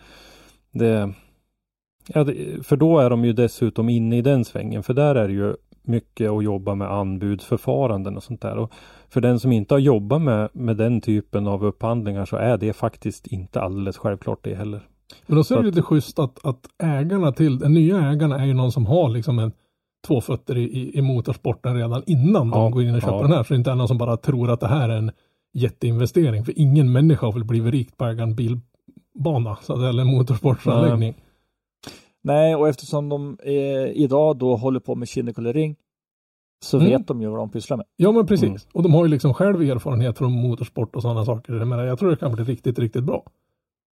[0.72, 1.12] det,
[2.14, 4.82] ja, det, för då är de ju dessutom inne i den svängen.
[4.82, 8.58] För där är det ju mycket att jobba med anbudsförfaranden och sånt där.
[8.58, 8.72] Och
[9.08, 12.72] för den som inte har jobbat med, med den typen av upphandlingar så är det
[12.72, 14.80] faktiskt inte alldeles självklart det heller.
[15.26, 18.54] Men då är det lite schysst att, att ägarna till, den nya ägarna är ju
[18.54, 19.52] någon som har liksom en
[20.06, 23.22] två fötter i, i, motorsporten redan innan Ja, de går in och köper ja.
[23.22, 23.42] den här.
[23.42, 25.10] Så det är inte någon som bara tror att det här är en
[25.52, 26.44] jätteinvestering.
[26.44, 30.02] För ingen människa har väl blivit rik på att äga en bilbana, så att, eller
[30.02, 31.14] en motorsportsanläggning.
[32.22, 33.52] Nej, och eftersom de eh,
[33.94, 35.76] idag då håller på med kinnekulering
[36.64, 36.90] så Mm.
[36.90, 37.86] vet de ju vad de pysslar med.
[37.96, 38.48] Ja men precis.
[38.48, 38.60] Mm.
[38.72, 41.52] Och de har ju liksom själv erfarenhet från motorsport och sådana saker.
[41.52, 43.24] Jag, menar, jag tror det kan bli riktigt, riktigt bra.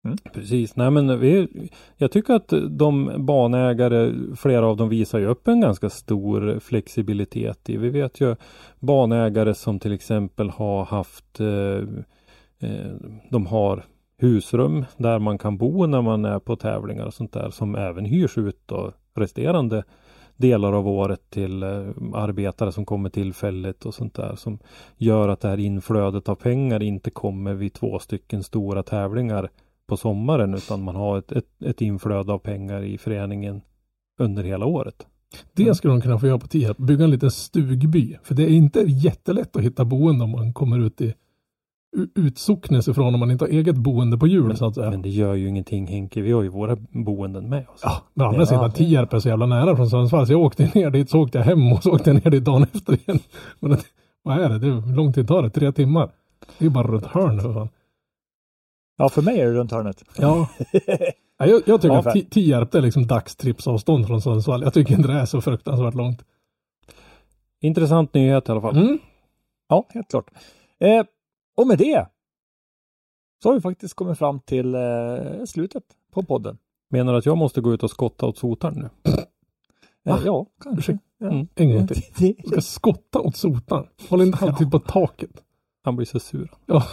[0.08, 0.18] Mm.
[0.32, 1.48] Precis, nej men vi,
[1.96, 7.70] jag tycker att de banägare, flera av dem visar ju upp en ganska stor flexibilitet
[7.70, 7.76] i.
[7.76, 8.36] Vi vet ju
[8.80, 12.92] banägare som till exempel har haft, eh, eh
[13.30, 13.84] de har
[14.18, 18.04] husrum där man kan bo när man är på tävlingar och sånt där som även
[18.04, 19.84] hyrs ut då resterande
[20.36, 21.68] delar av året till eh,
[22.14, 24.58] arbetare som kommer tillfälligt och sånt där som
[24.96, 29.50] gör att det här inflödet av pengar inte kommer vid två stycken stora tävlingar
[29.88, 33.60] på sommaren utan man har ett, ett, ett inflöde av pengar i föreningen
[34.18, 35.06] under hela året.
[35.52, 36.76] Det skulle de kunna få göra på Tierp.
[36.76, 38.16] Bygga en liten stugby.
[38.22, 41.14] För det är inte jättelätt att hitta boende om man kommer ut i
[42.14, 44.90] utsocknes ifrån om man inte har eget boende på jul så att säga.
[44.90, 47.80] Men det gör ju ingenting Henke, vi har ju våra boenden med oss.
[47.82, 50.90] Ja, men andra sidan Tierp är så jävla nära från Sundsvall så jag åkte ner
[50.90, 53.18] dit så åkte jag hem och så åkte jag ner dit dagen efter igen.
[53.60, 53.78] Men det,
[54.22, 54.66] vad är det?
[54.66, 55.50] hur lång tid tar det?
[55.50, 56.10] Tre timmar?
[56.58, 57.68] Det är bara runt hörnet för fan.
[58.98, 60.04] Ja, för mig är det runt hörnet.
[60.16, 60.48] Ja,
[61.38, 64.62] Ja, jag, jag tycker Ja, att Tierp är liksom dagstrippsavstånd från Sundsvall.
[64.62, 66.24] Jag tycker inte det är så fruktansvärt långt.
[67.60, 68.76] Intressant nyhet i alla fall.
[68.76, 68.98] Mm.
[69.68, 70.30] Ja, helt klart.
[70.80, 71.04] Eh,
[71.56, 72.08] och med det
[73.42, 74.80] så har vi faktiskt kommit fram till eh,
[75.46, 76.58] slutet på podden.
[76.90, 79.12] Menar du att jag måste gå ut och skotta åt sotaren nu?
[80.12, 80.98] Eh, ja, kanske.
[81.18, 81.26] Ja.
[81.26, 81.46] Mm.
[81.54, 82.02] En gång till.
[82.38, 83.86] Jag ska skotta åt sotan.
[84.08, 85.42] Håll inte alltid på taket.
[85.84, 86.50] Han blir så sur.
[86.66, 86.84] Ja.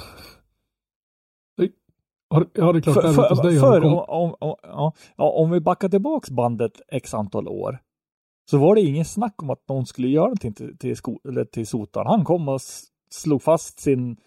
[2.30, 2.95] Har, ja, det är klart.
[2.95, 7.47] För, för, dig för, det om, om, ja, om vi backar tillbaks bandet x antal
[7.47, 7.80] år
[8.52, 11.45] så var det ingen snack om att någon skulle göra någonting till, till, sko, eller
[11.45, 12.07] till sotan.
[12.07, 12.61] Han kom och
[13.10, 14.18] slog fast sin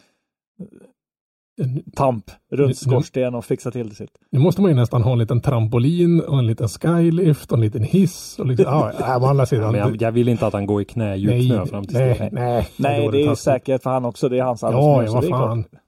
[1.96, 4.10] tamp Nu- runt skorsten och fixade till det sitt.
[4.30, 7.64] Nu måste man ju nästan ha en liten trampolin och en liten skylift och en
[7.64, 8.38] liten hiss.
[8.38, 9.72] Och liksom, ja, ja, andra sidan.
[9.72, 11.96] Men jag, jag vill inte att han går i knä i djup snö fram till
[11.96, 13.44] nej, nej, Nej, då det är ju taskigt.
[13.44, 14.28] säkerhet för han också.
[14.28, 15.04] Det är hans arbetsmiljö.
[15.04, 15.82] ja, vad det är klart.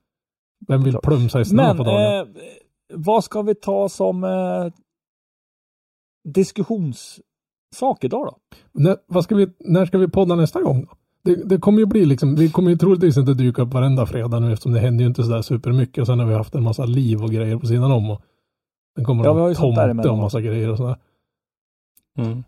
[0.71, 2.21] Vem vill plumsa i snö Men på dagen?
[2.21, 2.27] eh,
[2.95, 4.67] vad ska vi ta som eh,
[6.25, 8.39] diskussionssak idag då?
[8.73, 10.85] När, vad ska vi, när ska vi podda nästa gång?
[10.85, 10.97] Då?
[11.23, 14.41] Det, det kommer ju bli liksom, vi kommer ju troligtvis inte dyka upp varenda fredag
[14.41, 16.85] nu eftersom det händer ju inte sådär supermycket och sen har vi haft en massa
[16.85, 18.23] liv och grejer på sidan om och
[18.97, 20.97] den kommer Ja, sånt där tomte och massa grejer och sådär.
[22.19, 22.45] Mm.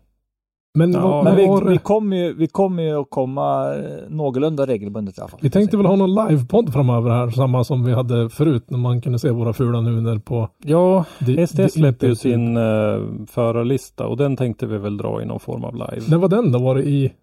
[0.77, 5.17] Men, Ja, Men vi, vi kommer ju, vi kommer ju att komma eh, någorlunda regelbundet
[5.17, 5.39] i alla fall.
[5.43, 9.01] Vi tänkte väl ha någon livepodd framöver här, samma som vi hade förut när man
[9.01, 14.07] kunde se våra fula nuner på Ja, det- ST det släpper ju sin uh, förarlista
[14.07, 16.01] och den tänkte vi väl dra i någon form av live.
[16.09, 16.59] När var den då?
[16.59, 17.13] Var det i...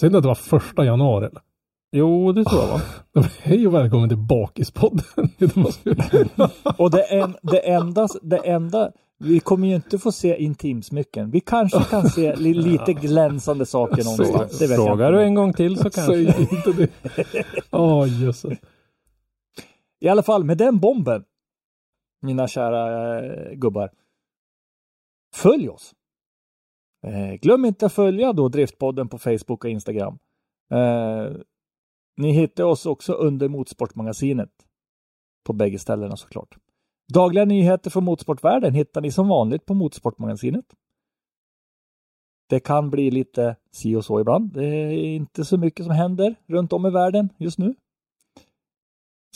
[0.00, 1.42] Säg inte att det var första januari eller?
[1.96, 3.28] Jo, det tror jag va?
[3.42, 5.04] Hej och välkommen till Bakispodden.
[6.78, 8.90] Och det, en, det, enda, det enda,
[9.22, 11.30] vi kommer ju inte få se intimsmycken.
[11.30, 14.58] Vi kanske kan se li, lite glänsande saker någonstans.
[14.58, 15.18] Det vet jag Frågar inte.
[15.18, 16.32] du en gång till så kanske.
[16.32, 16.90] Säg inte det.
[17.70, 18.58] Åh jösses.
[20.00, 21.24] I alla fall med den bomben,
[22.22, 23.90] mina kära eh, gubbar.
[25.34, 25.94] Följ oss!
[27.06, 30.18] Eh, glöm inte att följa då Driftpodden på Facebook och Instagram.
[30.70, 31.36] Eh,
[32.16, 34.50] ni hittar oss också under Motorsportmagasinet.
[35.44, 36.56] På bägge ställena såklart.
[37.12, 40.64] Dagliga nyheter från motorsportvärlden hittar ni som vanligt på Motorsportmagasinet.
[42.48, 44.52] Det kan bli lite si och så ibland.
[44.52, 47.74] Det är inte så mycket som händer runt om i världen just nu.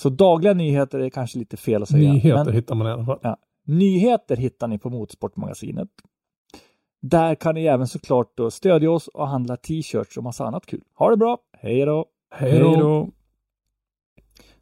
[0.00, 2.12] Så dagliga nyheter är kanske lite fel att säga.
[2.12, 3.36] Nyheter men hittar man i alla fall.
[3.64, 5.88] nyheter hittar ni på Motorsportmagasinet.
[7.02, 10.82] Där kan ni även såklart då stödja oss och handla t-shirts och massa annat kul.
[10.94, 11.38] Ha det bra!
[11.52, 12.06] Hej då!
[12.30, 13.08] Hej då.